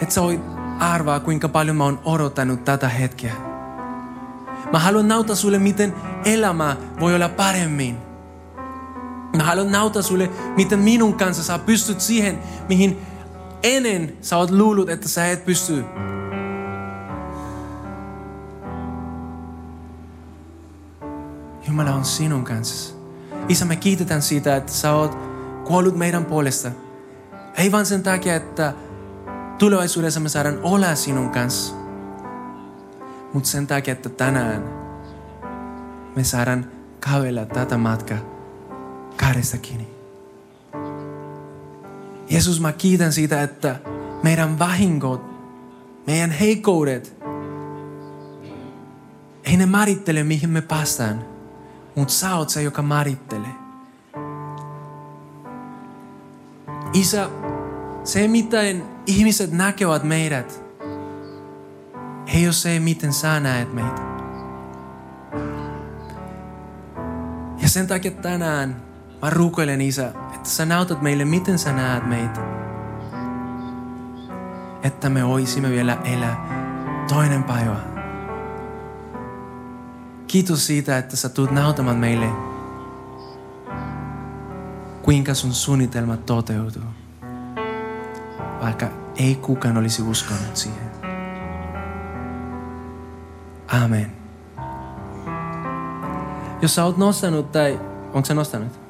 [0.00, 0.40] että sä voit
[0.78, 3.32] arvaa, kuinka paljon mä oon odottanut tätä hetkeä.
[4.72, 5.94] Mä haluan nauttaa sulle, miten
[6.24, 8.11] elämä voi olla paremmin.
[9.70, 12.38] Nauttaa sulle, miten minun kanssa sä pystyt siihen,
[12.68, 12.98] mihin
[13.62, 15.84] ennen sä oot luullut, että sä et pysty.
[21.66, 22.94] Jumala on sinun kanssa.
[23.48, 25.18] Isä, me kiitetään siitä, että sä oot
[25.64, 26.70] kuollut meidän puolesta.
[27.58, 28.72] Ei vain sen takia, että
[29.58, 31.74] tulevaisuudessa me saadaan olla sinun kanssa.
[33.32, 34.64] Mutta sen takia, että tänään
[36.16, 36.66] me saadaan
[37.00, 38.31] kävellä tätä matkaa
[39.16, 39.88] kädestä kiinni.
[42.30, 43.80] Jeesus, mä kiitän siitä, että
[44.22, 45.22] meidän vahingot,
[46.06, 47.16] meidän heikoudet,
[49.44, 51.24] ei ne määrittele, mihin me päästään,
[51.94, 53.54] mutta sä oot se, joka määrittelee.
[56.92, 57.30] Isä,
[58.04, 60.62] se miten ihmiset näkevät meidät,
[62.34, 64.02] ei ole se, miten sä näet meitä.
[67.62, 68.91] Ja sen takia tänään
[69.22, 72.40] mä rukoilen Isä, että sä näytät meille, miten sä näet meitä.
[74.82, 76.46] Että me voisimme vielä elää
[77.08, 77.76] toinen päivä.
[80.26, 82.26] Kiitos siitä, että sä tulet näytämään meille,
[85.02, 86.82] kuinka sun suunnitelmat toteutuu.
[88.62, 90.90] Vaikka ei kukaan olisi uskonut siihen.
[93.84, 94.12] Amen.
[96.62, 97.80] Jos sä oot nostanut tai
[98.12, 98.81] onko sä nostanut?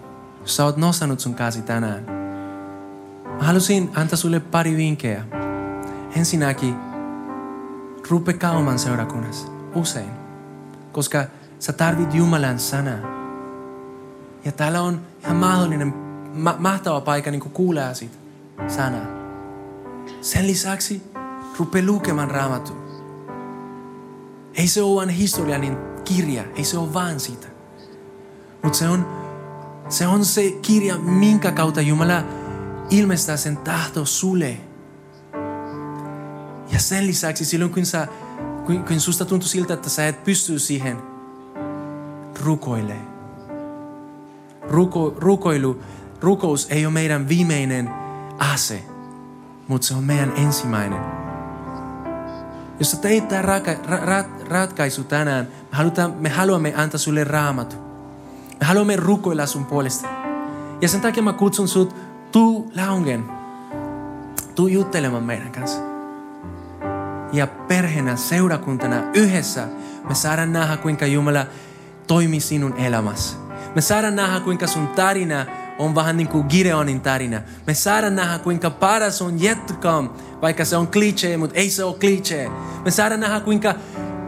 [0.45, 2.05] Sä oot nostanut sun käsi tänään,
[3.39, 5.25] mä halusin antaa sulle pari vinkkejä.
[6.17, 6.77] Ensinnäkin,
[8.11, 10.11] rupe kauman seurakunnassa usein,
[10.93, 11.25] koska
[11.59, 12.99] sä tarvit Jumalan sanaa.
[14.45, 15.95] Ja täällä on ihan mahdollinen,
[16.35, 18.17] ma- mahtava paikka niin kuulee siitä
[18.69, 19.07] sanaa.
[20.21, 21.03] Sen lisäksi
[21.59, 22.83] rupe lukemaan raamattua.
[24.55, 27.47] Ei se ole vain historiallinen kirja, ei se ole vaan sitä.
[28.63, 29.22] Mutta se on,
[29.93, 32.23] se on se kirja, minkä kautta Jumala
[32.91, 34.57] ilmestää sen tahto sulle.
[36.73, 38.09] Ja sen lisäksi silloin, kun, sä,
[38.67, 40.97] kun, kun susta tuntuu siltä, että sä et pysty siihen,
[42.41, 42.97] rukoile.
[44.63, 45.83] Ruko, rukoilu,
[46.21, 47.91] rukous ei ole meidän viimeinen
[48.39, 48.85] ase,
[49.69, 51.01] mutta se on meidän ensimmäinen.
[52.79, 57.25] Jos sä teit tämän raka, ra, rat, ratkaisu tänään, me, halutaan, me haluamme antaa sulle
[57.25, 57.82] raamatu.
[58.63, 60.09] Me haluamme rukoilla sun puolesta.
[60.81, 61.97] Ja sen takia mä kutsun sut,
[62.33, 63.25] tuu laungen.
[64.55, 65.81] Tuu juttelemaan meidän kanssa.
[67.33, 69.69] Ja perheenä, seurakuntana, yhdessä
[70.09, 71.47] me saadaan nähdä, kuinka Jumala
[72.07, 73.37] toimii sinun elämässä.
[73.75, 75.47] Me saadaan nähdä, kuinka sun tarina
[75.79, 77.43] on vähän niin kuin Gideonin tarina.
[77.67, 79.39] Me saadaan nähdä, kuinka paras on
[79.81, 80.11] come,
[80.43, 82.51] vaikka se on cliché, mutta ei se ole cliché.
[82.85, 83.75] Me saadaan nähdä, kuinka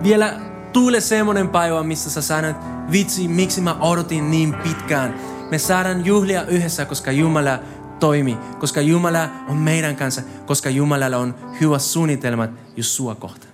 [0.03, 0.41] vielä
[0.75, 2.57] tulee semmoinen päivä, missä sä sanot,
[2.93, 5.15] vitsi, miksi mä odotin niin pitkään.
[5.51, 7.59] Me saadaan juhlia yhdessä, koska Jumala
[8.01, 13.47] toimi, koska Jumala on meidän kanssa, koska Jumalalla on hyvä suunnitelmat just sua kohta.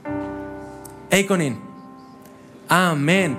[1.11, 1.59] Eikö niin?
[2.68, 3.37] Amen.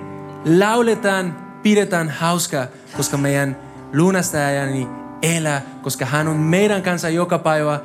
[0.58, 2.66] Lauletaan, pidetään hauskaa,
[2.96, 3.56] koska meidän
[3.94, 4.88] lunastajani
[5.22, 7.80] elää, koska hän on meidän kanssa joka päivä.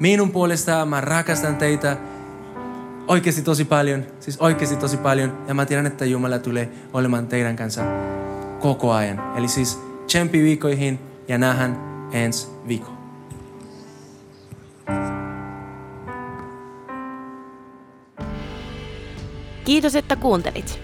[0.00, 1.96] Minun puolestaan mä rakastan teitä
[3.08, 5.38] oikeasti tosi paljon, siis oikeasti tosi paljon.
[5.48, 7.82] Ja mä tiedän, että Jumala tulee olemaan teidän kanssa
[8.60, 9.36] koko ajan.
[9.36, 10.98] Eli siis tsemppi viikkoihin
[11.28, 11.78] ja nähdään
[12.12, 12.92] ensi viikko.
[19.64, 20.80] Kiitos, että kuuntelit.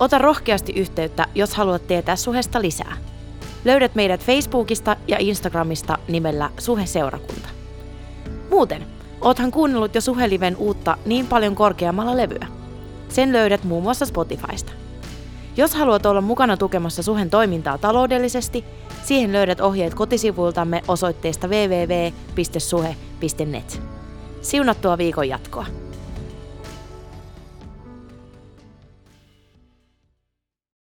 [0.00, 2.96] Ota rohkeasti yhteyttä, jos haluat tietää suhesta lisää.
[3.64, 7.48] Löydät meidät Facebookista ja Instagramista nimellä Suhe-seurakunta.
[8.50, 8.93] Muuten,
[9.24, 12.46] oothan kuunnellut jo Suheliven uutta niin paljon korkeammalla levyä.
[13.08, 14.72] Sen löydät muun muassa Spotifysta.
[15.56, 18.64] Jos haluat olla mukana tukemassa Suhen toimintaa taloudellisesti,
[19.02, 22.22] siihen löydät ohjeet kotisivuiltamme osoitteesta www.suhe.net.
[24.42, 25.83] Siunattua viikon jatkoa!